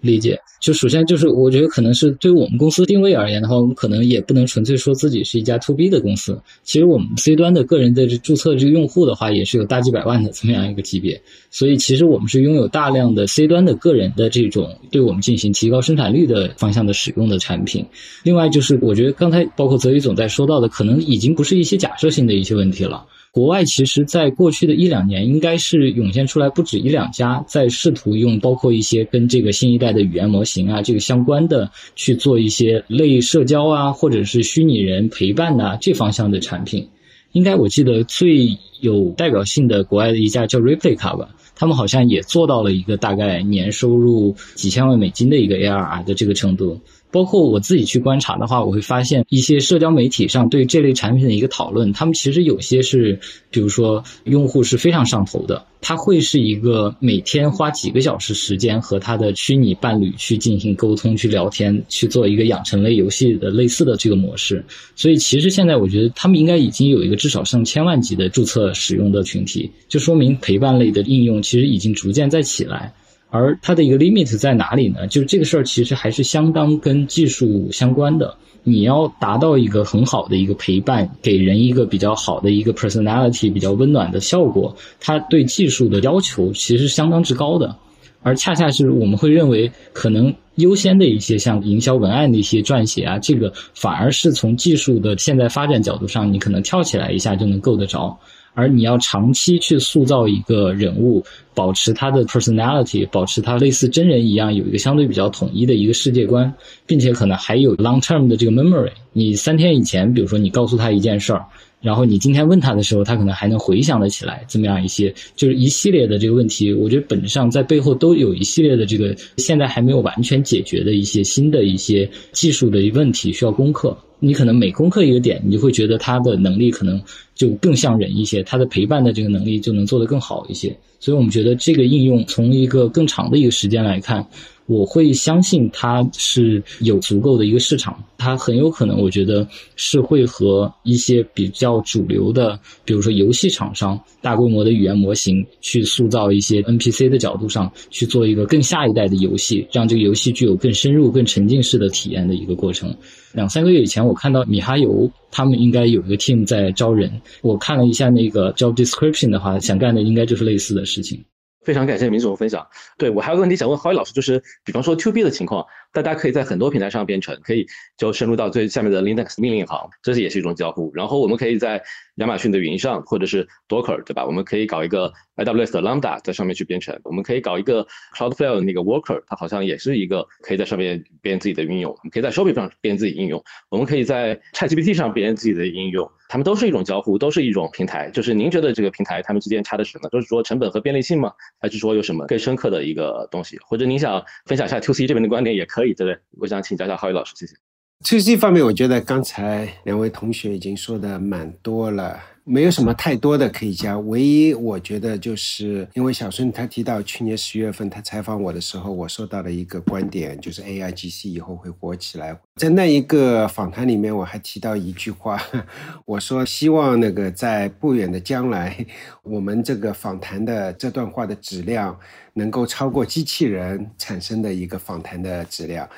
[0.00, 6.40] 理解，就首先就是，我觉得可能是对于我们公司定位而言的话，我们可能也不能纯粹说自己是一家 to B 的公司。
[6.62, 11.20] 其实我们 C 端的个人的注册这个用户的话，也是有大几百万的这么样一个级别。
[11.50, 17.84] 所以其实我们是拥有大量的 C 端的个人的这种对我们进行提高生产率的方向的使用的产品。
[18.22, 23.06] 另外就是，我觉得刚才包括泽宇总在说到的，可能已经不是一些假设性的一些问题了。
[23.32, 36.88] 国外其实，在过去的一两年，应该是涌现出来不止一两家，在试图用包括一些跟这个新一代的语言模型啊，这个相关的去做一些类社交啊，或者是虚拟人陪伴呐这方向的产品。
[37.30, 46.80] 应该我记得最有代表性的国外的一家叫 Replica 吧，他们好像也做到了一个大概年收入几千万美金的一个 ARR 的这个程度。
[47.10, 53.18] 包括我自己去观察的话，我会发现一些社交媒体上对这类产品的一个讨论，他们其实有些是，
[53.50, 64.64] 比如说用户是非常上头的，他会是一个每天花几个小时时间和他的虚拟伴侣去进行沟通、去聊天、去做一个养成类游戏的类似的这个模式。
[64.94, 72.94] 所以其实现在我觉得他们应该已经有一个至少上千万级的注册使用的群体，就说明陪伴类的应用其实已经逐渐在起来。
[73.30, 75.06] 而它的一个 limit 在哪里呢？
[75.06, 78.36] 就是这个事儿其实还是相当跟技术相关的。
[78.62, 87.76] 你要达到一个很好的一个陪伴，给人一个比较好的一个 personality，比较温暖的效果，它对技术的要求其实相当之高的。
[88.22, 98.18] 而恰恰是我们会认为，可能优先的一些像营销文案的一些撰写啊，这个反而是从技术的现在发展角度上，你可能跳起来一下就能够得着。
[98.54, 101.24] 而你要长期去塑造一个人物，
[101.54, 106.54] 保持他的 personality，保持他类似真人一样有一个相对比较统一的一个世界观，
[106.86, 108.92] 并且可能还有 long term 的这个 memory。
[109.12, 111.46] 你三天以前，比如说你告诉他一件事儿，
[111.80, 114.44] 然后你今天问他的时候，他可能还能回想得起来。
[114.48, 123.96] 这么样一些，就是一系列的这个问题，我觉得本质上在背后都有一系列的这个现在还没有完全解决的一些新的一些技术的问题需要攻克。
[124.18, 127.02] 你可能每攻克一个点，你就会觉得他的能力可能
[127.34, 130.76] 就更像人一些，他的陪伴的这个能力就能做得更好一些。
[130.98, 134.26] 所以我们觉得这个应用从一个更长的一个时间来看。
[134.70, 139.44] 我会相信它是有足够的一个市场，它很有可能，我觉得
[139.74, 152.94] 是会和一些比较主流的，比如说游戏厂商、大规模的语言模型去塑造一些 NPC 的角度上去做一个更下一代的游戏，让这个游戏具有更深入、更沉浸式的体验的一个过程。
[153.32, 161.24] 两三个月以前，我看到米哈游他们应该有一个 team 在招人，我看了一下那个 job description 的话，想干的应该就是类似的事情。
[161.62, 162.66] 非常感谢明总分享。
[162.96, 167.66] 对我还有个问题想问郝宇老师，就是比方说 To B 的情况，大家可以在很多平台上编程，可以
[167.96, 170.90] 就深入到最下面的 Linux 命令行，这是也是一种交互。
[170.94, 171.82] 然后我们可以在
[172.16, 174.24] 亚马逊的云上，或者是 Docker，对吧？
[174.24, 176.98] 我们可以搞一个 AWS 的 Lambda 在上面去编程。
[177.04, 177.86] 我们可以搞一个
[178.16, 181.90] Cloudflare 那个 Worker，它好像也是一个可以在上面编自己的应用。
[181.90, 183.42] 我们可以在 Shopify 上编自己应用。
[183.68, 186.08] 我们可以在 ChatGPT 上编自己的应用。
[186.28, 188.08] 它们都是一种交互，都是一种平台。
[188.10, 190.08] 就是您觉得这个平台它们之间差的是什么？
[190.10, 191.32] 就是说成本和便利性吗？
[191.58, 193.58] 还是说有什么更深刻的一个东西？
[193.66, 196.18] 或者您想分享一下 To C 这边的观点也可，对不对？
[196.38, 197.54] 我想请教一下浩宇老师，谢谢。
[198.02, 203.98] 其实这方面，我觉得刚才两位同学已经说的蛮多了，没有什么太多的可以加。
[203.98, 212.38] 唯一我觉得就是因为小孙他提到去年十月份他采访我的时候，我说到了一个观点，就是 AIGC 以后会火起来。
[212.56, 215.40] 在那一个访谈里面，我还提到一句话，
[216.04, 218.84] 我说希望那个在不远的将来，
[219.22, 221.98] 我们这个访谈的这段话的质量
[222.34, 225.88] 能够超过机器人产生的一个访谈的质量。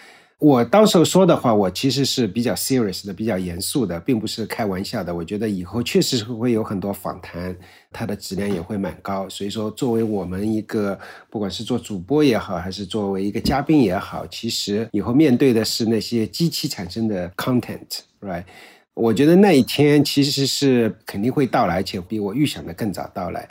[0.42, 5.14] 我到时候说的话，我其实是比较 serious 的，比较严肃的，并不是开玩笑的。
[5.14, 7.56] 我觉得以后确实是会有很多访谈，
[7.92, 9.28] 它的质量也会蛮高。
[9.28, 10.98] 所以说，作为我们一个，
[11.30, 18.42] 不管是做主播也好，还是作为一个嘉宾也好，其实以后面对的是那些机器产生的 content，right？
[18.94, 23.48] 我觉得那一天其实是肯定会到来，且比我预想的更早到来。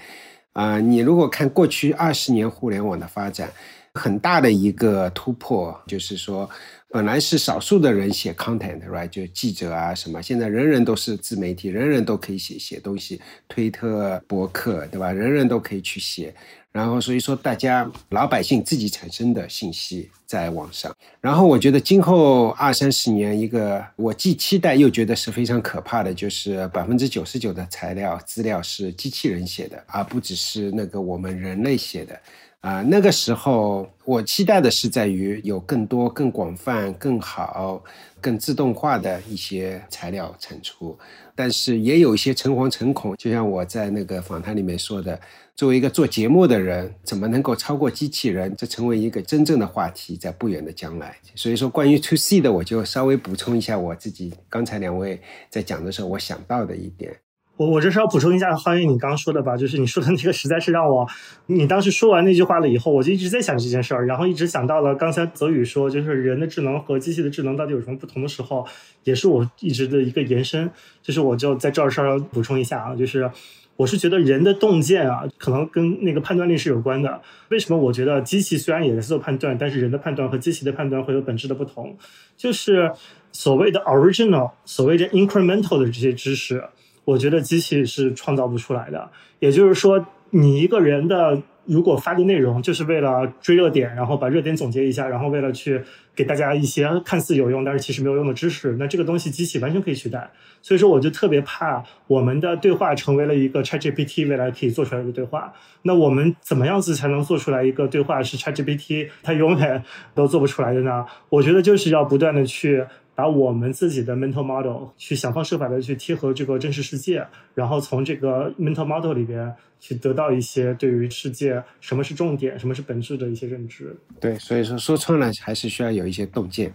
[0.52, 3.50] 啊，你如果看过去二十年互联网的发展，
[3.94, 6.50] 很大的一个突破就是说。
[6.92, 9.08] 本来是少数的人写 content，right？
[9.08, 15.12] 就记者啊什么，现在人人都是自媒体，人人都可以写写东西，推特、博客，对吧？
[15.12, 16.34] 人人都可以去写。
[16.70, 20.94] 然后所以说，大家老百姓自己产生的信息在网上。
[21.20, 32.20] 然后我觉得今后二三十年，一个我既期待又觉得是非常可怕的，就是百分之九十九的材料资料是机器人写的，而不只是那个我们人类写的。
[32.62, 37.84] 啊，那个时候我期待的是在于有更多、更广泛、更好、
[38.20, 40.95] 更自动化的一些材料产出，
[41.36, 43.16] 但是也有一些诚惶诚恐。
[43.18, 45.20] 就像我在那个访谈里面说的，
[45.55, 48.55] 作为一个做节目的人，怎么能够超过机器人？
[48.55, 51.18] 这成为一个真正的话题，在不远的将来。
[51.34, 57.16] 所以说，关于 To C 的，我就稍微补充一下我自己刚才两位在讲的时候我想到的一点。
[57.58, 61.08] 我我这是要补充一下，欢迎你刚说的吧，就是你说的那个实在是让我，
[61.45, 68.66] 你当时说完那句话了以后，我就一直在想这件事儿，然后一直想到了刚才泽宇说，就是人的智能和机器的智能到底有什么不同的时候，
[69.04, 70.72] 也是我一直的一个延伸，
[71.04, 73.30] 就是我就在这儿稍微补充一下啊，就是
[73.76, 77.22] 我是觉得人的洞见啊，可能跟那个判断力是有关的。
[77.49, 81.95] 为什么我觉得机器虽然也在做判断，但是人的判断和机器的判断会有本质的不同，
[82.36, 82.91] 就是
[83.32, 86.64] 所谓的 original，所谓的 incremental 的这些知识。
[87.12, 89.09] 我觉得机器是创造不出来的。
[89.39, 95.82] 也就是说，你一个人的如果发的内容就是为了追热点，然后把热点总结一下，然后为了去
[96.16, 100.32] 给大家一些看似有用但是其实没有用的知识，那这个东西机器完全可以取代。
[100.62, 105.51] 所以说，我就特别怕我们的对话成为了一个 ChatGPT 未来可以做出来的对话。
[105.84, 109.84] 那我们怎么样子才能做出来一个对话是 ChatGPT 它永远
[110.14, 111.05] 都做不出来的呢？
[111.30, 112.86] 我觉得就是要不断的去。
[113.22, 123.95] 把我们自己的 mental model 去想方设法的去贴合这个真实世界，然后从这个 mental model 里边去得到一些对于世界什么是重点、什么是本质的一些认知。
[124.19, 126.74] 对，所以说说穿了还是需要有一些洞见。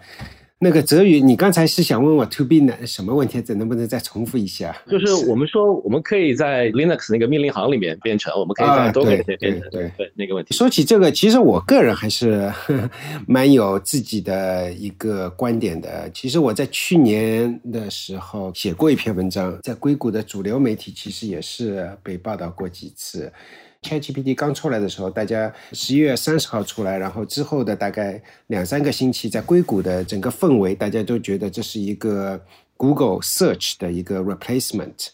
[0.59, 3.43] 那个泽宇，你刚才是想问我 to B 呢什么问题？
[3.43, 4.75] 这能不能再重复一下？
[4.91, 9.71] 就是我们说，我们可以在 Linux 那个命令行里面编程，我们可以在多个里面编程。
[9.71, 10.55] 对对，那个问题。
[10.55, 12.51] 说起这个，其实我个人还是
[13.29, 16.11] 蛮有自己的一个观点的。
[16.15, 23.31] 其实我在去年的时候写过一篇文章，在硅谷的主流媒体其实也是被报道过几次。
[23.87, 32.41] ChatGPT 刚出来的时候，大家十一月三十号出来，然后之后的大概两三个星期，在硅谷的整个氛围，大家都觉得这是一个
[32.77, 35.11] Google Search 的一个 replacement。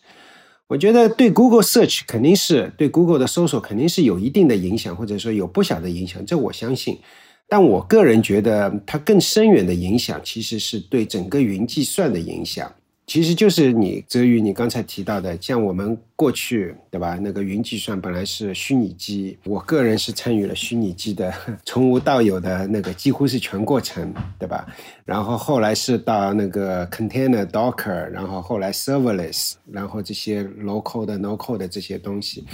[0.69, 6.99] 我觉得对 Google Search 肯定是对 Google 的搜索肯定是有一定的影响，或者说有不小的影响，这我相信。
[7.47, 12.73] 但我个人觉得，它更深远的影响其实是对整个云计算的影响。
[13.13, 17.19] 其实就是你泽宇，你刚才提到的，像我们过去对吧？
[17.21, 21.31] 那个云计算本来是虚拟机，我个人是参与了虚拟机的
[21.63, 24.67] 从无到有的那个几乎是全过程，对吧？
[25.05, 32.47] 然后后来是到那个 container Docker，然后后来 serverless，然后这些 local 的 no code 的这些东西。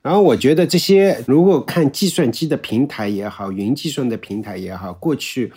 [0.00, 5.52] 然后我觉得这些如果看计算机的平台也好，云计算的平台也好，过去。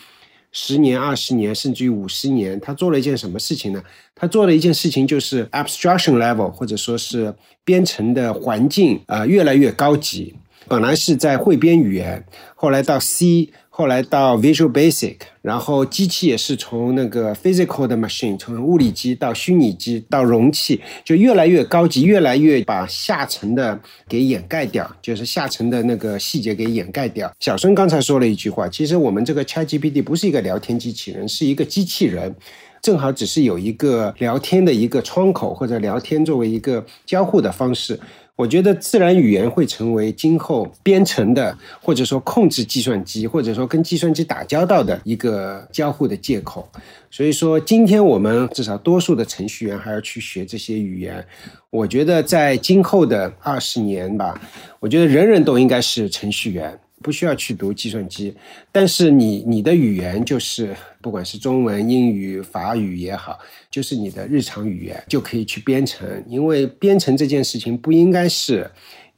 [0.52, 3.84] 十年、二十年，甚至于五十年，他做了一件什么事情呢？
[4.16, 7.34] 他做了一件事情，就是 abstraction level，或者说是
[7.64, 10.36] 编程的环境啊，越来越高级。
[10.68, 12.24] 本来是在汇编语言，
[12.56, 13.50] 后来到 C。
[13.80, 27.32] 后来到 Visual Basic，然后机器也是从那个 physical 的 machine，从物理机到虚拟机到容器，就越来越高级，越来越把下层的给掩盖掉，就是下层的那个细节给掩盖掉。
[27.40, 32.36] 小孙刚才说了一句话，其实我们这个 ChatGPT 不是一个聊天机器人，是一个机器人，
[32.82, 37.98] 正好只是有一个聊天的一个窗口或者聊天作为一个交互的方式。
[38.40, 46.66] 我觉得自然语言会成为今后编程的，或者说控制计算机，或者说跟计算机打交道的一个交互的借口。
[47.12, 51.22] 所以说，今天我们至少多数的程序员还要去学这些语言。
[51.70, 54.40] 我觉得在今后的二十年吧，
[54.80, 56.80] 我觉得人人都应该是程序员。
[57.02, 58.34] 不需要去读计算机，
[58.72, 63.40] 但是你你的语言就是不管是中文、英语、法语也好，
[63.72, 68.70] 就是你的日常语言就可以去编程，因为编程这件事情不应该是。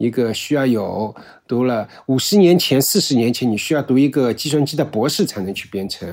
[0.01, 1.13] 一个需要有
[1.47, 6.09] 读了五十年前、四十年前，你需要读一个计算机的博士才能去编程。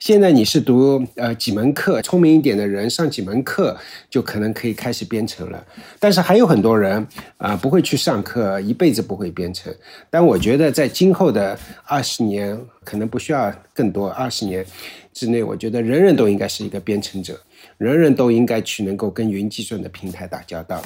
[0.00, 3.76] 现在你是读呃几门课，聪明一点的人上几门课
[4.10, 5.64] 就可能可以开始编程了。
[6.00, 9.72] 但是还有很多人啊不会去上课，一辈子不会编程。
[10.10, 14.66] 但我觉得在今后的二十年，可能不需要更多二十年
[15.12, 17.38] 之内，我觉得人人都应该是一个编程者。
[17.78, 20.82] 人人都应该去能够跟云计算的平台打交道，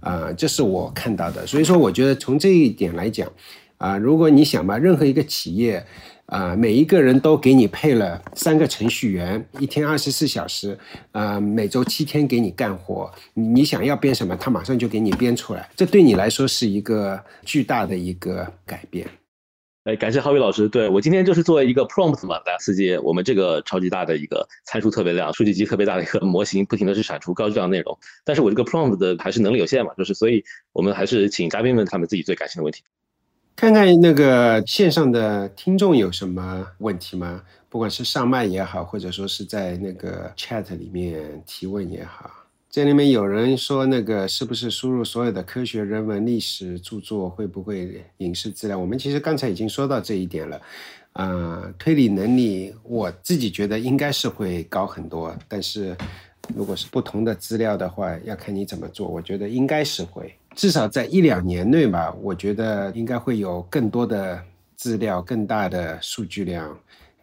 [0.00, 1.46] 啊，这是我看到的。
[1.46, 3.30] 所以说，我觉得从这一点来讲，
[3.78, 5.84] 啊，如果你想把任何一个企业，
[6.26, 10.78] 啊，每一个人都给你配了三个程序员，一天二十四小时，
[11.12, 19.06] 啊，每周七天给你干活，你想要编什么，他马上就给你编出来，这对你来说是一个巨大的一个改变。
[19.84, 20.66] 哎，感谢浩宇老师。
[20.66, 27.98] 对我今天就是作为一个 prompt 嘛，大家刺激我们这个超级大的一个参数特别量、数据集特别大的一个模型，不停的去产出高质量内容。
[28.24, 32.82] 但是我这个 prompt 的还是能力有限嘛，就是所以我们还是请嘉宾们他们自己最感兴趣的问题。
[33.56, 37.42] 看看那个线上的听众有什么问题吗？
[37.68, 42.30] 不管是上麦也好，或者说是在那个 chat 里面提问也好。
[42.74, 48.76] 这里面有人说，那个是不是输入所有的科学、人文、历史著作会不会影视资料？
[48.76, 50.60] 我们其实刚才已经说到这一点了，
[51.12, 55.96] 啊，推理能力我自己觉得应该是会高很多，但是
[56.52, 59.06] 如果是不同的资料的话，要看你怎么做。
[59.06, 64.42] 我觉得应该是会，至少在一两年内吧，我觉得应该会有更多的
[64.74, 66.76] 资料、更大的数据量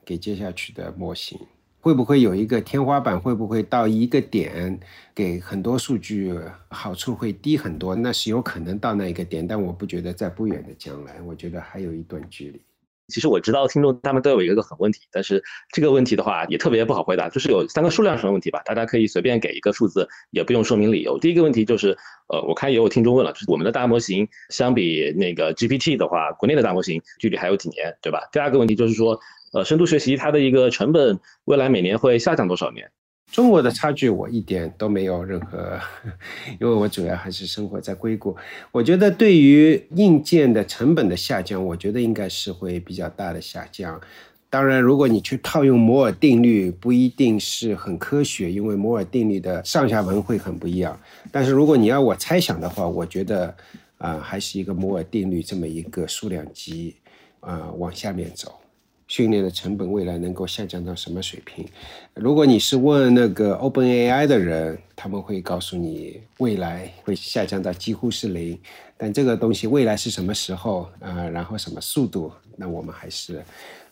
[0.06, 1.38] 给接下去的模型。
[1.82, 3.20] 会不会有一个天花板？
[3.20, 4.80] 会不会到一个点，
[5.16, 6.34] 给很多数据
[6.70, 7.96] 好处会低很多？
[7.96, 12.62] 那是有可能到那一个点，但我不觉得在不远的将来，我觉得还有一段距离。
[13.08, 21.18] 其实我知道听众他们都有一个很问题，但是这个问题的话也特别不好回答，就是有三个数量上的问题吧，大家可以随便给一个数字，也不用说明理由。
[21.20, 28.30] 第一个问题就是，呃，我看也有听众问了，就是我们的大模型相比那个 GPT 的话，国内的大模型距离还有几年，对吧？
[28.32, 29.20] 第二个问题就是说。
[29.52, 32.90] 呃，深度学习它的一个成本，未来每年会下降多少年？
[33.32, 35.80] 中国的差距我一点都没有任何，
[36.60, 38.36] 因为我主要还是生活在硅谷。
[38.72, 44.00] 我觉得对于硬件的成本的下降，我觉得应该是会比较大的下降。
[44.50, 51.00] 当然，如果你去套用摩尔定律，不一定是很科学，因为摩尔定律的上下文会很不一样。
[51.32, 53.56] 但是如果你要我猜想的话，我觉得
[53.98, 56.98] 啊，还是一个摩尔定律这么一个数量级
[57.40, 58.61] 啊往下面走。
[59.12, 61.68] 训练的成本未来能够下降到什么水平？
[62.14, 68.58] 如果你是问那个 OpenAI 的人，他们会告诉你未来会下降到几乎是零。
[68.96, 71.28] 但这个东西未来是什么时候啊？
[71.28, 72.32] 然后什么速度？
[72.56, 73.44] 那我们还是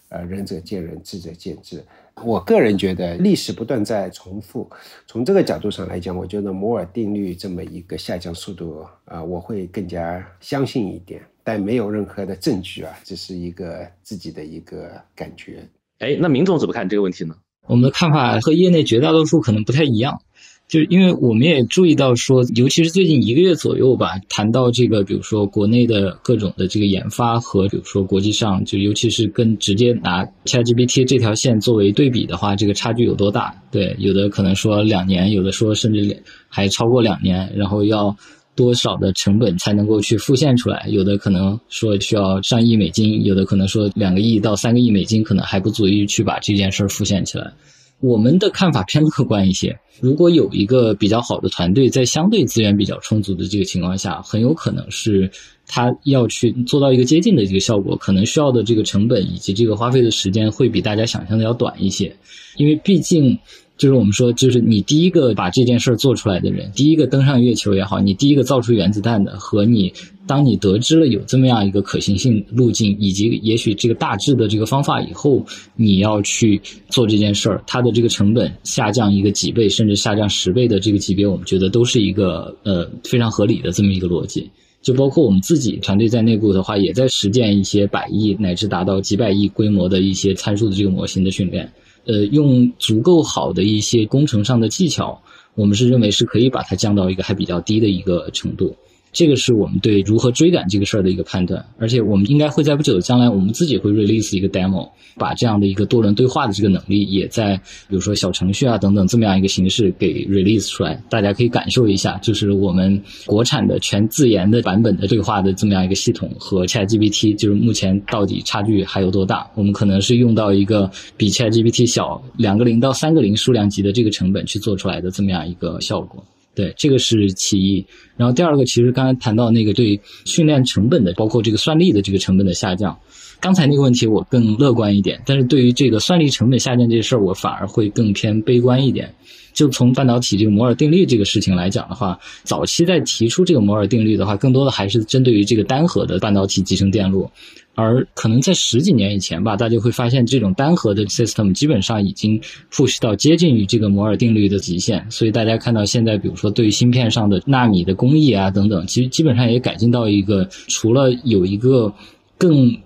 [0.08, 1.84] 呃仁者见仁，智者见智。
[2.24, 4.70] 我个人觉得历史不断在重复。
[5.06, 11.22] 从这个角度上来讲，我觉得摩尔定律这么一个下降速度啊，我会更加相信一点。
[11.50, 15.68] 但没有任何的证据啊，这是一个自己的一个感觉。
[15.98, 17.36] 哎，那明总怎么看这个问题呢？
[17.66, 20.22] 我们的看法和业内绝大多数可能不太一样，
[20.68, 33.56] 就是因为我们也注意到说，尤其是最近一个月左右吧，谈到这个，比如说国内的各种的这个研发和比如说国际上，就尤其是跟直接拿 ChatGPT 这条线作为对比的话，这个差距有多大？
[33.72, 38.16] 对，有的可能说两年，有的说甚至还超过两年，然后要。
[38.60, 40.86] 多少的成本才能够去复现出来？
[40.90, 47.54] 有的可能说需要上亿美金，有的可能说两个亿到三个亿美金，可能还不足以去把这件事儿复现起来。
[48.02, 49.80] 我们的看法偏乐观一些。
[50.02, 55.32] 如果有一个比较好的团队，在相对资源比较充足的这个情况下，很有可能是
[55.66, 62.14] 他要去做到一个接近的这个效果，可能需要的这个成本以及这个花费的时间会比大家想象的要短一些，
[62.58, 63.40] 因为毕竟。
[63.80, 69.94] 就是我们说，就是你第一个把这件事儿做出来的人，第一个登上月球也好，你第一个造出原子弹的，和你
[70.28, 75.46] 当你得知了有这么样一个可行性路径，以及也许这个大致的这个方法以后，
[75.78, 84.50] 你要去做这件事儿，它的这个成本下降一个几倍，甚至下降十倍的这个级别，我们觉得都是一个呃非常合理的这么一个逻辑。
[84.82, 91.72] 就包括我们自己团队在内部的话，也在实践一些百亿乃至达到几百亿规模的一些参数的这个模型的训练。
[92.10, 95.22] 呃，用足够好的一些工程上的技巧，
[95.54, 98.76] 我们是认为是可以把它降到一个还比较低的一个程度。
[99.12, 107.58] 这个是我们对如何追赶这个事儿的一个判断，而且我们应该会在不久的将来，我们自己会 release 一个 demo，把这样的一个多轮对话的这个能力，也在
[107.88, 119.50] 比如说小程序啊等等这么样一个形式给 release 出来，大家可以感受一下，就是我们国产的全自研的版本的对话的这么样一个系统和 ChatGPT，就是目前到底差距还有多大？
[119.56, 126.24] 我们可能是用到一个比 ChatGPT 小两个零到三个零数量级的这个成本去做出来的这么样一个效果。
[126.60, 127.86] 对，这个是其一。
[128.18, 133.00] 然后第二个，其实刚才谈到那个对训练成本的，包括这个算力的这个成本的下降。
[133.40, 139.14] 刚才那个问题我更乐观一点，但是对于这个算力成本下降这事儿，我反而会更偏悲观一点。
[139.52, 147.30] 就从半导体这个摩尔定律这个事情来讲的话，早期在提出这个摩尔定律的话，更多的还是针对于这个单核的半导体集成电路。
[147.76, 152.40] 而可能在十几年以前吧，大家会发现这种单核的 system 基本上已经
[152.72, 161.94] push 到接近于这个摩尔定律的极限，所以大家看到现在，比如说对于芯片上的纳米的工艺啊等等，其实基本上也改进到一个除了有一个
[162.38, 162.78] 更。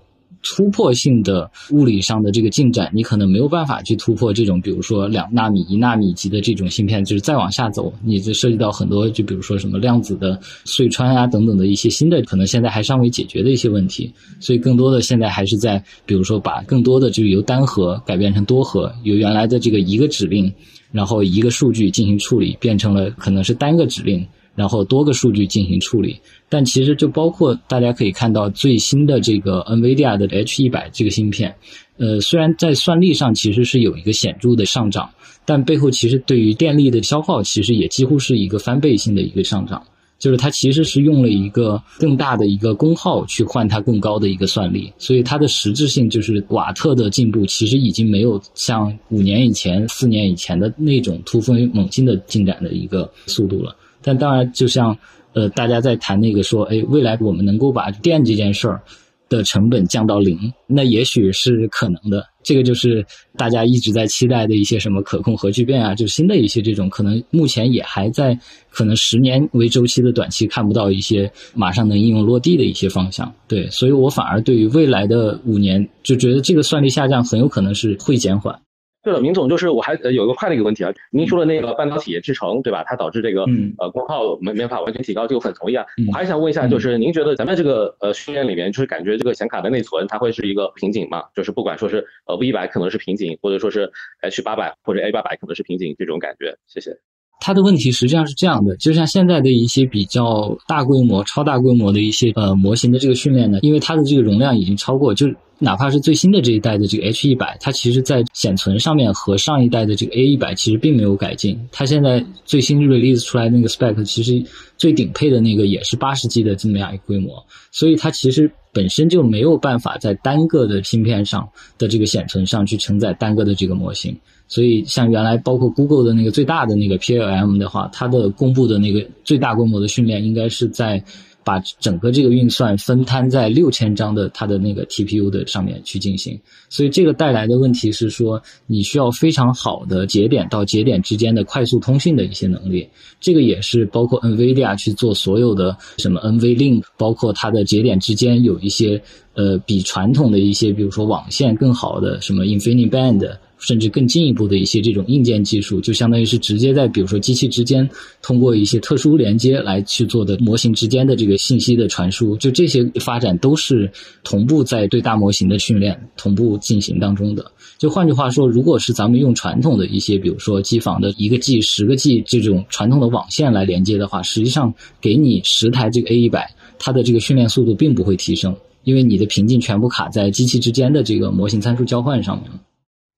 [0.44, 14.14] 突破性的物理上的这个进展，你可能没有办法去突破这种，比如说两纳米、一纳米级的这种芯片，就是再往下走，你就涉及到很多，就比如说什么量子的隧穿啊等等的一些新的，可能现在还尚未解决的一些问题。
[14.40, 20.54] 所以更多的现在还是在，比如说把更多的就是由单核改变成多核，由原来的这个一个指令，
[20.92, 24.26] 然后一个数据进行处理，变成了可能是单个指令。
[24.56, 31.56] 然后多个数据进行处理，但其实就包括大家可以看到最新的这个 NVIDIA 的 H 一百这个芯片，
[31.98, 35.10] 呃，虽然在算力上其实是有一个显著的上涨，
[35.46, 39.82] 但背后其实对于电力的消耗其实也几乎是一个翻倍性的一个上涨，
[40.20, 53.76] 就是它其实是用了一个更大的一个功耗去换它更高的一个算力，所以它的实质性就是瓦特的进步其实已经没有像五年以前、四年以前的那种突飞猛进的进展的一个速度了。
[54.04, 54.98] 但当然，就像
[55.34, 58.82] 呃，大家在谈那个说，哎，未来我们能够把电这件事儿
[59.30, 62.28] 的成本降到零，那也许是可能的。
[62.44, 63.06] 这个就是
[63.38, 68.38] 大家一直在期待的一些什么可控核聚变啊，就新的一些这种可能，目前也还在
[68.70, 73.34] 可能十年为周期的短期看不到一些马上能应用落地的一些方向。
[73.48, 78.60] 对，所以我反而对于未来的五年，就觉得这个算力下降很有可能是会减缓。
[79.04, 82.84] 对了，明总，就是我还有个快的一个问题啊，您说的那个半导体制成，对吧？
[82.86, 83.44] 它导致这个
[83.78, 85.86] 呃功耗没没法完全提高，这个很同意啊。
[86.08, 91.24] 我还想问一下，就是您觉得咱们这个呃训练里面，就是感觉这个显卡的内存它会是一个瓶颈吗？
[91.36, 96.58] 就是不管说是呃 V 一百可能是瓶颈，或者说是 H 八百或者 A 八百可能是瓶颈这种感觉？
[96.68, 96.98] 谢谢。
[97.42, 105.28] 它的问题实际上是这样的，就像现在的一些比较大规模、超大规模的一些呃模型的这个训练呢，因为它的这个容量已经超过，就
[105.60, 111.60] 哪怕是最新的这一代的这个 H 一百，它其实在显存上面和上一代的这个 A 一百其实并没有改进。
[111.72, 114.44] 它现在最新 release 出来那个 spec，其实
[114.78, 121.48] 最顶配的那个也是八十 G 的这么样一个规模，所以它其实本身就没有办法在单个的芯片上
[121.78, 124.18] 的这个显存上去承载单个的这个模型。
[124.46, 131.04] 所以，像原来包括 Google 的那个最大的那个 PLM 的话，它的公布的那个最大规模的训练，应该是在
[131.44, 136.40] 把整个这个运算分摊在六千张的它的那个 TPU 的上面去进行。
[136.70, 142.90] 所以，这个带来的问题是说，你需要非常好的节点到节点之间的快速通信的一些能力。
[143.20, 149.02] 这个也是包括 NVIDIA 去做所有的什么 NVLink，包括它的节点之间有一些
[149.34, 153.38] 呃比传统的一些，比如说网线更好的什么 InfiniBand。
[153.66, 157.90] 甚至更进一步的一些这种硬件技术，就相当于是直接在比如说机器之间
[158.22, 163.90] 通过一些特殊连接来去做的模型之间的这个信息的传输，就这些发展都是
[164.24, 167.52] 同步在对大模型的训练同步进行当中的。
[167.78, 182.60] 就换句话说，如果是咱们用传统的一些，比如说机房的一个 G、十个 G 这种传统的网线来连接的话，实际上给你十台这个 A 一百，它的这个训练速度并不会提升，因为你的瓶颈全部卡在机器之间的这个模型参数交换上面了。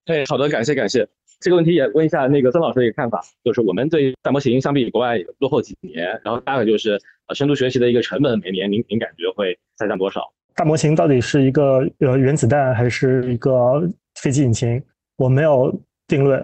[0.05, 1.07] 哎，好的，感谢感谢。
[1.39, 6.91] 这个问题也问一下那个曾老师的一个看法，就是我们对大模型相比国外落后几年，然后大概就是
[7.27, 10.21] 呃深度学习的一个成本，每年您您感觉会下降多少？
[10.53, 13.81] 大模型到底是一个呃原子弹还是一个
[14.21, 14.81] 飞机引擎？
[15.17, 15.73] 我没有
[16.07, 16.39] 定论。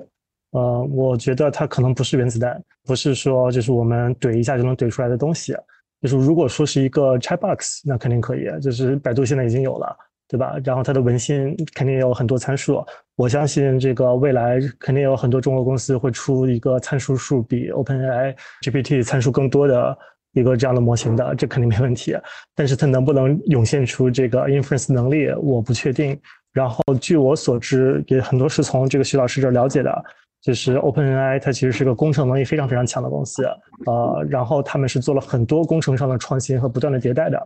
[0.54, 5.56] 呃，我觉得它可能不是原子弹，不是说就是我们怼一下就能怼出来的东西。
[6.02, 9.96] 就是如果说是一个 chatbox，那肯定可以，就是百度现在已经有了。
[10.32, 10.56] 对吧？
[10.64, 12.82] 然后它的文心肯定也有很多参数，
[13.18, 19.98] 我相信这个未来肯定有很多中国公司会出一个参数数比 OpenAI GPT 参数更多的
[20.32, 22.16] 一个这样的模型的，这肯定没问题。
[22.56, 26.18] 但是它能不能涌现出这个 inference 能力，我不确定。
[26.54, 30.04] 然后据我所知，也很多是从这个徐老师这儿了解的，
[30.42, 33.44] 就是 OpenAI 它其实是个工程能力非常非常强的公司，
[33.86, 37.38] 呃，然后他们是做了很多工程上的创新和不断的迭代的。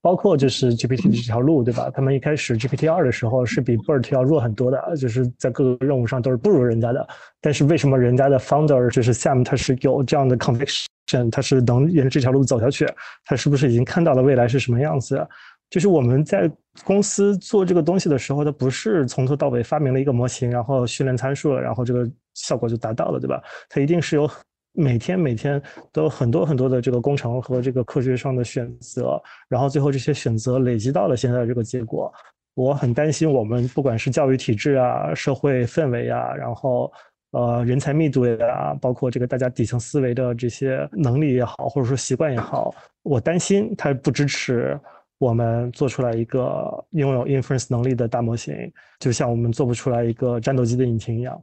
[0.00, 1.90] 包括就是 GPT 这条路，对吧？
[1.90, 7.08] 他们一开始 GPT 二的时候是比 BERT 要弱很多的，就是在各个任务上都是不如人家的。
[7.40, 12.86] 但是为什么人家的 founder 就是 Sam 他是有这样的 conviction，他是能沿着这条路走下去？
[13.24, 15.26] 他是不是已经看到了未来是什么样子？
[15.70, 16.48] 就是我们在
[16.84, 23.42] 公司做这个东西的时候，他不是从头到尾发明了一个模型，然后训练参数了，然后这个效果就达到了，对吧？
[23.68, 24.30] 他一定是有。
[24.76, 32.12] 每天每天都有很多很多的这个工程和这个科学上的选择，然后最后这些选择累积到了现在这个结果。
[32.54, 36.90] 我很担心我们不管是教育体制啊、社会氛围啊，然后
[37.32, 44.78] 呃人才密度呀，包括这个大家底层思维的这些能力也好，或者说习惯也好，我担心它不支持
[45.18, 48.54] 我们做出来一个拥有 inference 能力的大模型，
[49.00, 51.38] 就像我们做不出来一个战斗机的引擎一样。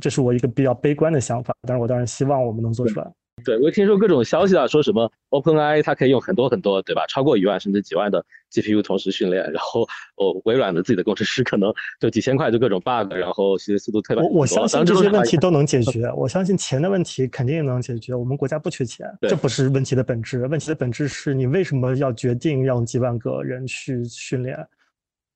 [0.00, 3.10] 这是我一个比较悲观的想法，但是我当然希望我们能做出来。
[3.44, 7.06] 对，我听说各种消息啊，说什么 OpenAI 它可以用很多很多，对吧？
[7.06, 9.82] 超过一万甚至几万的 GPU 同时训练，然后
[10.16, 14.24] 哦，微软的自己的工程师可能就几千块就各种 bug，然后学习速度特别。
[14.24, 18.12] 我我相信这些问题都能解决，我相信钱的问题肯定能解决。
[18.12, 20.44] 我们国家不缺钱，这不是问题的本质。
[20.48, 24.58] 问题的本质是你为什么要决定让几万个人去训练，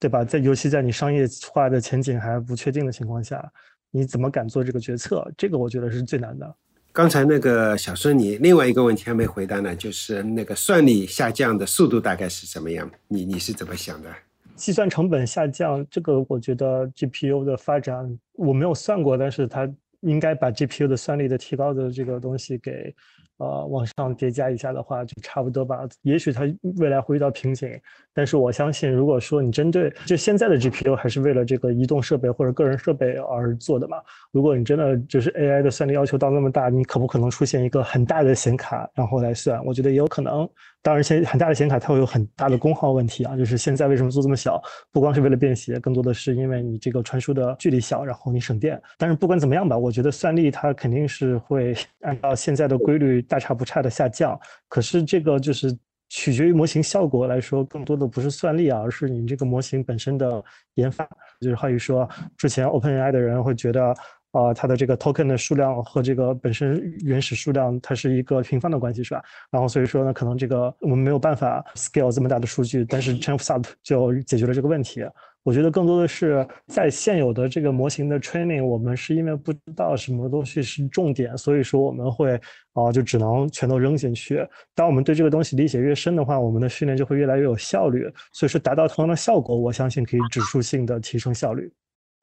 [0.00, 0.24] 对吧？
[0.24, 3.48] 在尤其在你商业化的前景还不确定的情况下。
[3.92, 5.24] 你怎么敢做这个决策？
[5.36, 6.52] 这个我觉得是最难的。
[6.92, 12.90] 刚才那个小孙，你另外一个问题还没回答呢，就是那个算力下降的速度大概是什么样？
[13.06, 14.10] 你你是怎么想的？
[14.56, 22.92] 计算成本下降，这个我觉得 GPU 的发展我没有算过，但是它应该把 GPU 的算力的提高的这个东西给。
[23.38, 25.80] 呃，往上叠加一下的话，就差不多吧。
[26.02, 26.42] 也许它
[26.76, 27.68] 未来会遇到瓶颈，
[28.14, 33.96] 但是我相信，如果说你针对就现在的 GPU 还是为了这个移动设备或者个人设备而做的嘛，
[34.30, 39.64] 如果你真的就是 AI 的算力要求到那么大，你可不可能出现一个很大的显卡然后来算？
[39.64, 40.48] 我觉得也有可能。
[40.84, 43.36] 当然，现很大的显卡它会有很大的功耗问题啊。
[43.36, 44.60] 就是现在为什么做这么小？
[44.90, 48.82] 不光是为了便携，更多的是因为你这个传输的距离小，然后你省电。
[48.98, 54.36] 但是不管怎么样吧，我觉得算力它肯定是会按照现在的规律大差不差的下降。
[54.68, 55.72] 可是这个就是
[56.14, 60.44] 取决于模型效果来说，更多的不是算力啊，而是你这个模型本身的
[60.74, 61.08] 研发。
[61.40, 62.06] 就是好比说，
[62.36, 63.94] 之前 OpenAI 的人会觉得。
[64.32, 69.22] 啊，它的这个 token 的数量和这个本身原始数量，它是一个平方的关系，是吧？
[69.50, 75.04] 然后所以说呢，可能这个我们没有办法 scale 这么大的数据，但是 ChainSwap 就解决了这个问题。
[75.44, 82.40] 我觉得更多的是在现有的这个模型的 training，我们是因为不知道什么东西是重点，所以说我们会
[82.74, 84.46] 啊，就只能全都扔进去。
[84.74, 88.08] 当我们对这个东西理解越深的话，我们的训练就会越来越有效率。
[88.32, 91.72] 所以说达到同样的效果，我相信可以指数性的提升效率。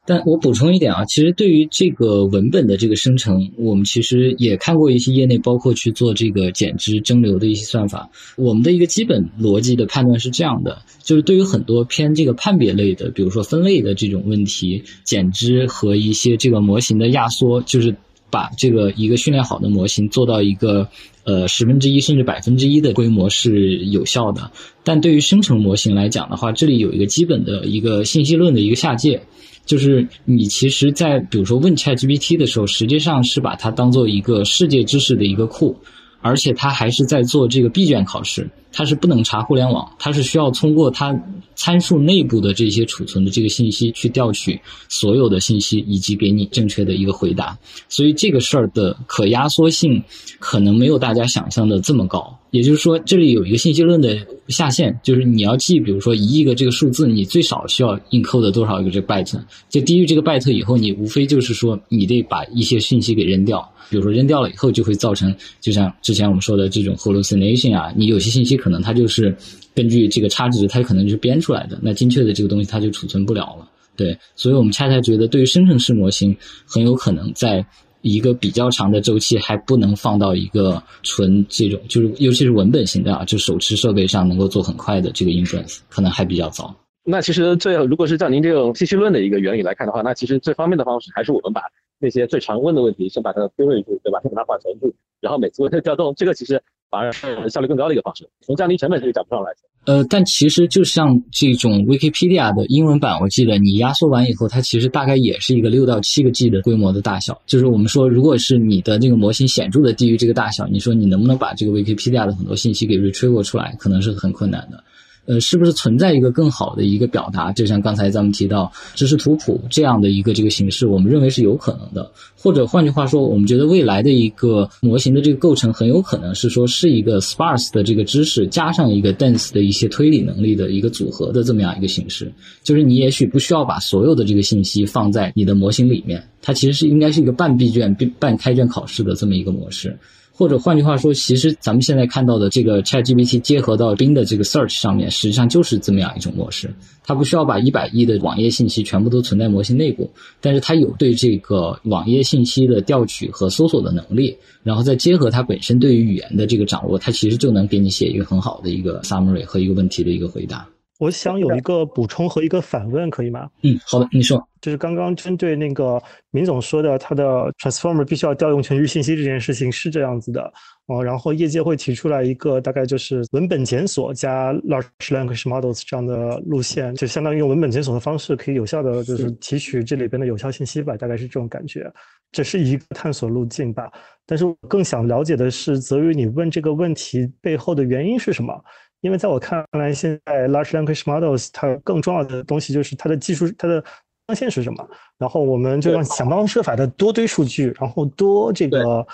[0.05, 8.09] 但我补充一点啊，其实对于这个文本的这个生成，我们其实也看过一些业内包括去做这个减脂蒸馏的一些算法。
[8.35, 17.95] 我们的一个基本逻辑的判断是这样的，就是对于很多偏这个判别类的，比如说分类的这种问题，减脂和一些这个模型的压缩，就是
[18.31, 20.87] 把这个一个训练好的模型做到一个
[21.23, 24.49] 呃十分之一甚至百分之一的规模是有效的。
[24.83, 29.21] 但对于生成模型来讲的话，这里有一个基本的一个信息论的一个下界。
[29.69, 35.77] 就是你其实，在比如说问 ChatGPT 的时候，实际上是把它当做一个世界知识的一个库，
[36.21, 41.17] 而且它还是在做这个闭卷考试，它是不能查互联网，它是需要通过它
[41.55, 47.57] 参数内部的这些储存的这个信息去调取所有的信息，以及给你正确的一个回答。
[47.87, 50.03] 所以这个事儿的可压缩性
[50.39, 52.35] 可能没有大家想象的这么高。
[52.51, 54.17] 也就是说，这里有一个信息论的
[54.47, 59.39] 下限，就是你要记，比如说一亿个这个数字，你最少需要 encode 多少个这个 byte？
[59.69, 63.71] 就低于这个 byte 以后，你无非就是说你得把一些信息给扔掉。
[63.91, 69.35] 比如说扔掉了以后，就会造成，就像之前我们说的这种 hallucination 啊，你有些信息可能它就是
[69.73, 73.67] 根据这个差值，它可能就是编出来的，那精确的这个东西它就储存不了了。
[73.95, 76.37] 对，所以我们恰恰觉得，对于生成式模型，
[76.67, 77.65] 很有可能在。
[78.01, 86.73] 一个比较长的周期还不能放到一个纯这种，就是尤其是文本型的啊，就手持设备上能够做很快的这个 inference，可能还比较早。
[87.03, 91.61] 那其实最如果是照您这种信息论的一个原理来看的话，那其实最方便的方式还是我们把
[91.99, 94.21] 那些最常问的问题先把它归类住，对吧？
[94.21, 97.11] 先把它缓存住，然后每次问它调动，这个其实反而
[97.49, 99.63] 效率更高的一个方式，从降低成本这个角度上来讲。
[99.85, 107.41] 呃，但其实就像这种 Wikipedia 的英文版，我记得你压缩完以后，它其实大概也是一个六到七个 G 的规模的大小。
[107.45, 114.83] 就是我们说，如果是你的这个模型显著的低于这个大小，你说你能不能把这个 Wikipedia 的很多信息给 retrieve 出来，可能是很困难的。
[115.29, 117.51] 呃，是不是存在一个更好的一个表达？
[117.53, 122.11] 就像刚才咱们提到知识图谱这样的一个这个形式，我们认为是有可能的。
[122.35, 132.33] 或者换句话说，我们觉得未来的一个模型的这个构成很有可能是说是一个 sparse 的这个知识加上一个 dense 的一些推理能力的一个组合的这么样一个形式。
[132.63, 139.95] 就是你也许不需要把所有的这个信息放在你的模型里面，它其实是应该是一个半闭卷、半开卷考试的这么一个模式。
[140.39, 146.73] 或者换句话说，其实咱们现在看到的这个 ChatGPT 结合到冰的这个 Search 上面，实际上就是这么样一种模式。
[147.03, 150.09] 它不需要把一百亿的网页信息全部都存在模型内部，
[150.39, 160.65] 但是它有对这个网页信息的调取和搜索的能力，然后再结合它本身对于语言的这个掌握，它其实就能给你写一个很好的一个 summary 和一个问题的一个回答。
[160.99, 163.49] 我想有一个补充和一个反问，可以吗？
[163.63, 164.45] 嗯，好的，你说。
[164.59, 166.01] 就是刚刚针对那个
[166.31, 167.23] 明总说的，他的
[167.53, 170.51] transformer 必须要调用全局信息这件事情是这样子的
[170.87, 171.01] 哦。
[171.01, 181.89] 然后业界会提出来一个大概就是文本检索加 large language models 这样的路线，就相当于用文本检索的方式可以有效的就是提取这里边的有效信息吧，大概是这种感觉。
[182.29, 183.89] 这是一个探索路径吧。
[184.25, 188.53] 但是我更想了解的是，泽宇，你问这个问题背后的原因是什么？
[189.01, 193.81] 因为在我看来，现在 large language models 它更重要的东西就是它的技术，它的
[194.27, 194.87] 上限是什么？
[195.17, 199.05] 然后我们就要想方设法的多堆数据，然后多这个。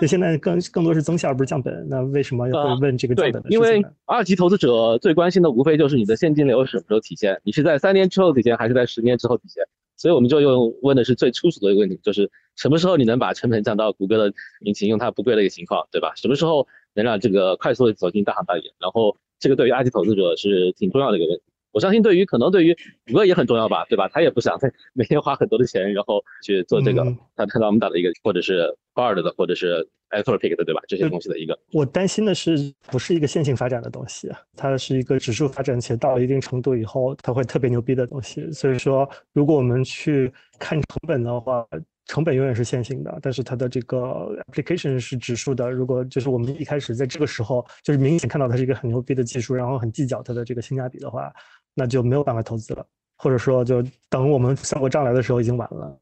[0.00, 1.86] 就现在更更多是增效，而不是降本。
[1.88, 3.58] 那为什么会问这个降本的事情？
[3.58, 9.64] 因为二级投资者最关心的无非就是你的现金流什么时候体现，你是在三年之后体现，还是在十年之后体现？
[9.96, 16.12] 所以我们就用问的是最粗俗的一个问题，就是什么时候你能把成本降到谷歌的引擎用它不贵的一个情况，对吧？
[16.14, 18.62] 什么时候能让这个快速的走进大行大业？
[18.78, 19.16] 然后。
[19.40, 21.42] 这个对于 IT 投资者是挺重要的一个问题，
[21.72, 22.76] 我相信对于可能对于
[23.06, 24.06] 谷歌也很重要吧，对吧？
[24.08, 27.02] 他也不想再 每天花很多的钱，然后去做这个
[27.34, 30.82] 他看到我们打的一个，或者是 Bard 的，或者是 Anthropic 的，对吧？
[30.86, 31.58] 这些东西的一个。
[31.72, 38.50] 我担心的是，不是一个线性发展的东西，它是一个指数发展，且到了一定程度以后，它会特别牛逼的东西。
[38.52, 41.66] 所以说，如果我们去看成本的话。
[42.06, 45.70] 成本永远是线性的，但是它的这个 application 是指数的。
[45.70, 51.32] 如果就是我们一开始在这个时候就是明显看到它是一个很牛逼的技术，然后很计较它的这个性价比的话，
[51.74, 52.84] 那就没有办法投资了，
[53.16, 56.00] 或者说就等我们算过账来的时候已经晚了。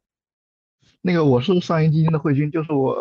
[1.02, 2.96] 那个我是上银基金的慧君，就是我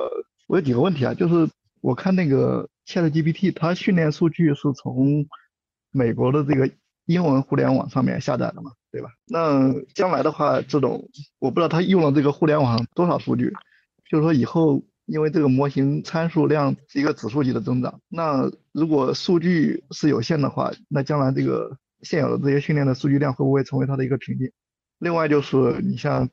[0.48, 1.50] 我有几个问题啊，就是
[1.82, 5.26] 我看那个 ChatGPT 它训练数据是从
[5.92, 6.70] 美国的这个
[7.08, 8.72] 英文互联网上面下载的嘛？
[8.92, 9.10] 对吧？
[9.26, 11.10] 那将来的话，这种
[11.40, 13.52] 我不知道他用了这个互联网多少数据，
[14.10, 24.52] 就是说以后因为这个模型参数量是一个指数级的增长，那如果数据是有限的话，那将来这个现有的这些训练的数据量会不会成为它的一个瓶颈？
[25.00, 26.30] 另外就是你像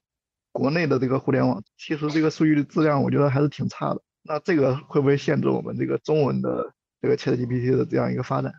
[0.53, 6.73] 国内的这个互联网，其实这个数据的质量我觉得还是挺差的，那这个会不会限制我们这个中文的
[7.03, 8.53] 这个 ChatGPT 的这样一个发展？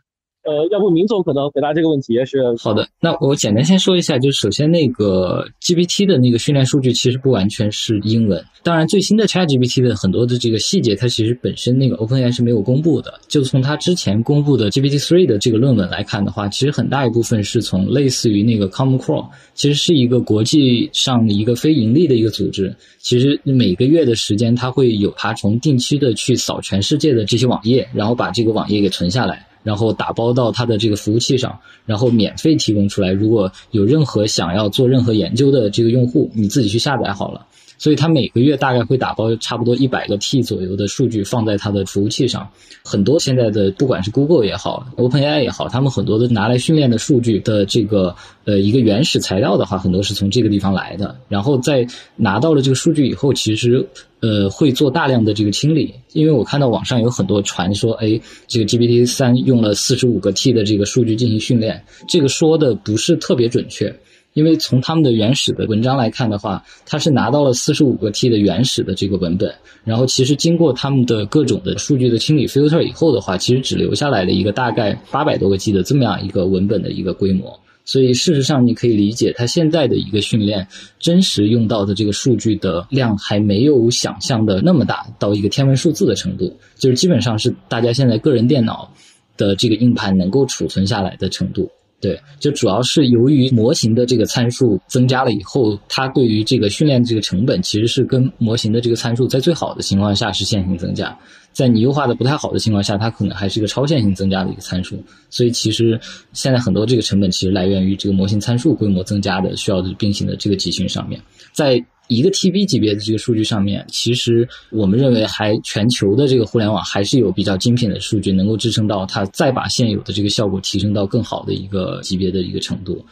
[0.46, 2.88] 呃，要不明总可能回答这个问题是好的。
[3.02, 8.46] 那我简单先说一下，就是首先那个 GPT 的那个训练数据其实不完全是英文。
[8.62, 13.20] 当然，最新的 ChatGPT 的很多的这个细节，它其实本身那个 OpenAI 是没有公布的。
[13.28, 22.76] 就从它之前公布的 GPT-3 的这个论文来看的话，其实很大一部分是从类似于那个 Common Core，其实是一个国际上的一个非盈利的一个组织。
[23.00, 29.48] 其实每个月的时间，它会有爬虫定期的去扫全世界的这些网页，然后把这个网页给存下来。
[29.66, 33.12] 然后打包到它的这个服务器上，然后免费提供出来。
[33.12, 37.48] 如果有任何想要做任何研究的这个用户，你自己去下载好了。
[37.78, 42.48] 所以它每个月大概会打包差不多一百个 T 左右的数据放在它的服务器上。
[42.86, 48.16] 很多现在的不管是 Google 也好，OpenAI 也好，他们很多的拿来训练的数据的这个
[48.46, 51.18] 呃一个原始材料的话，很多是从这个地方来的。
[51.28, 51.86] 然后在
[52.16, 53.86] 拿到了这个数据以后，其实
[54.26, 55.94] 呃会做大量的这个清理。
[56.14, 63.94] 因为我看到网上有很多传说，哎，这个 GPT 三用了四十五个 T 的这个数据进行训练，这个说的不是特别准确。
[64.34, 69.54] 因为从他们的原始的文章来看的话，它是拿到了四十五个 T 的原始的这个文本，
[69.86, 77.58] 然后其实经过他们的各种的数据的清理 filter 以后的话，其实只留下来了一个大概八百多个 G 的这么样一个文本的一个规模。
[77.86, 80.68] 所以事实上你可以理解，它现在的一个训练
[81.00, 88.92] 真实用到的这个数据的量还没有想象的那么大，到一个天文数字的程度，就是基本上是大家现在个人电脑
[89.38, 91.70] 的这个硬盘能够储存下来的程度。
[92.02, 101.18] 对，就主要是由于模型的这个参数增加了以后，它对于这个训练这个成本其实是跟模型的这个参数在最好的情况下是线性增加，
[101.56, 105.02] 在你优化的不太好的情况下，它可能还是一个超线性增加的一个参数。
[105.30, 105.98] 所以其实
[106.34, 111.20] 现在很多这个成本其实来源于这个模型参数规模增加的需要的并行的这个集群上面。
[111.54, 123.04] 在一个 TB 级别的这个数据上面，其实我们认为还全球的这个互联网还是有比较精品的数据，能够支撑到它再把现有的这个效果提升到更好的一个级别的一个程度。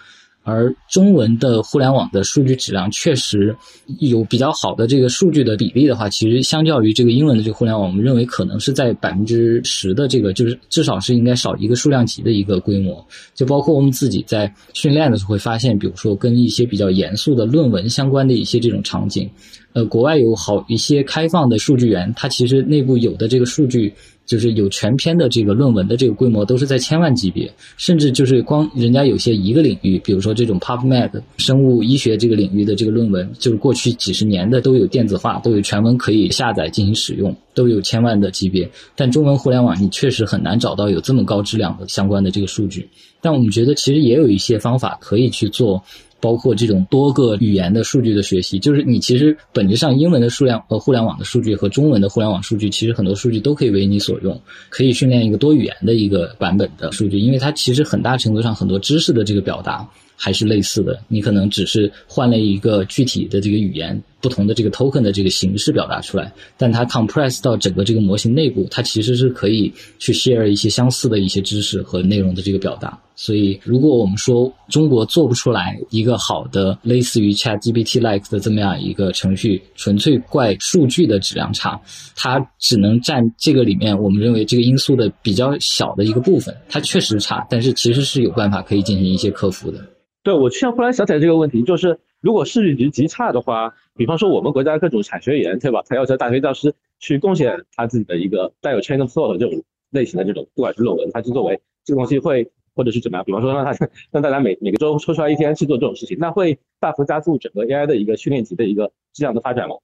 [0.43, 3.55] 而中文的互联网的数据质量确实
[3.99, 13.05] 有比较好的这个数据的比例的话，其实相较于这个英文的这个互联网，我们认为可能是在百分之十的这个，就是至少是应该少一个数量级的一个规模。
[13.33, 19.29] 就包括我们自己在训练的时候会发现，比如说跟一些比较严肃的论文相关的一些这种场景，
[19.73, 23.93] 呃，国外有好一些开放的数据源，它其实内部有的这个数据。
[24.25, 38.71] 就是有全篇的这个论文的这个规模都是在千万级别，甚至就是光人家有些一个领域，比如说这种 PubMed 生物医学这个领域的这个论文，就是过去几十年的都有电子化，都有全文可以下载进行使用，都有千万的级别。
[38.95, 42.87] 但中文互联网你确实很难找到有这么高质量的相关的这个数据。
[43.19, 45.83] 但我们觉得其实也有一些方法可以去做。
[46.23, 59.85] 包括这种多个语言的数据的学习，就是你其实本质上英文的数量和互联网的数据和中文的互联网数据，其实很多数据都可以为你所用，可以训练一个多语言的一个版本的数据，因为它其实很大程度上很多知识的这个表达。
[60.15, 72.97] 还是类似的，你可能只是换了一个具体的这个语言，不同的这个 token 的这个形式表达出来，但它 compress 到整个这个模型内部，它其实是可以去 share 一些相似的一些知识和内容的这个表达。
[73.15, 81.79] 所以，如果我们说中国做不出来一个好的类似于 ChatGPT like 的这么样一个程序，纯粹怪数据的质量差，
[82.15, 86.55] 它只能占这个里面我们认为这个因素的比较小的一个部分。
[86.69, 89.79] 它确实差，但是其实是有办法可以进行一些克服的。
[90.23, 95.83] 对，我现在忽然想起来这个问题，就是如果数据值极差的话，比方说我们国家各种产学研，对吧？
[95.85, 103.25] 他要求大学教师去贡献他自己的一个带有 chain of thought 这种类型的这种，不管是论文，他去作为这个东西会，或者是怎么样？
[103.25, 109.75] 比方说让他让大家每每个周抽出来一天去做这种事情，那会大幅加速整个 AI 的一个训练集的一个质量的发展吗？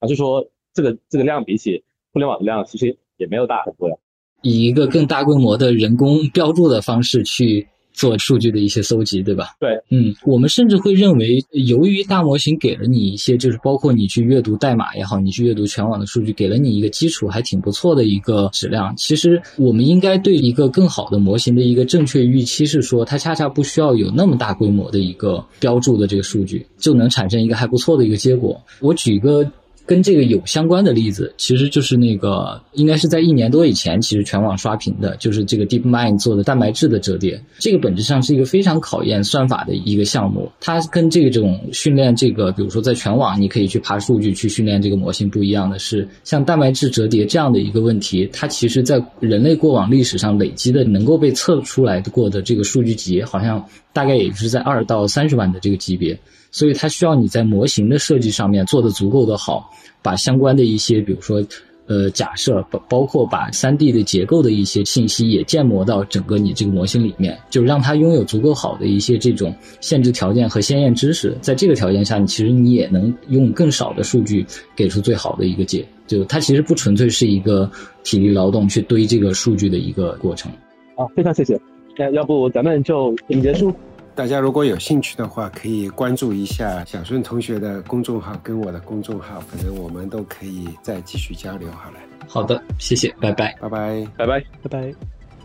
[0.00, 0.44] 还是说
[0.74, 3.94] 这个这个量比起互联网的量其实也没有大很多呀？
[4.42, 7.68] 以一个更大规模的人工标注的方式去。
[7.96, 9.56] 做数据的一些搜集，对吧？
[9.58, 18.94] 对，嗯，我们甚至会认为，由于大模型给了你一些，就是包括你去阅读代码也好，你去阅读全网的数据，给了你一个基础，还挺不错的一个质量。
[18.96, 28.60] 其实，我们应该对一个更好的模型的一个正确预期是说，它恰恰不需要有那么大规模的一个标注的这个数据，就能产生一个还不错的一个结果。
[28.80, 29.50] 我举一个。
[29.86, 37.40] 跟这个有相关的例子，其实就是那个应该是在一年多以前，其实全网刷屏的，就是这个 DeepMind 做的蛋白质的折叠。
[37.58, 40.50] 这个本质上是一个非常考验算法的一个项目。
[40.60, 56.18] 它跟这种训练这个，比如说在全网你可以去爬数据去训练这个模型不一样的是，像蛋白质折叠这样的一个问题，它其实在人类过往历史上累积的能够被测出来过的这个数据集，好像大概也是在二到三十万的这个级别。
[56.56, 59.70] 所以它需要你在模型的设计上面做的足够的好，
[60.00, 61.44] 把相关的一些，比如说，
[61.86, 71.36] 呃，假设包包括把三 D 的结构的一些信息也建模到整个你这个模型里面，就让它拥有足够好的一些这种限制条件和先验知识。
[71.42, 75.86] 在这个条件下，你其实你也能用更少的数据给出最好的一个解。
[76.06, 77.70] 就它其实不纯粹是一个
[78.02, 80.50] 体力劳动去堆这个数据的一个过程。
[80.96, 81.60] 好，非常谢谢。
[81.98, 83.70] 那要不咱们就结束。
[84.16, 91.70] 大家如果有兴趣的话，可以关注一下小顺同学的公众号跟我的公众号，反正我们都可以再继续交流。
[91.70, 94.94] 好了，好的，谢谢，拜拜，拜拜，拜拜，拜拜。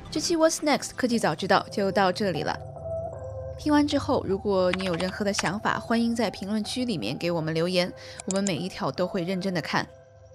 [0.10, 2.58] 这期 What's Next 科技早知道就到这里了。
[3.60, 7.92] 听完之后，如果你有任何的想法，欢迎在评论区里面给我们留言，
[8.28, 9.86] 我们每一条都会认真的看。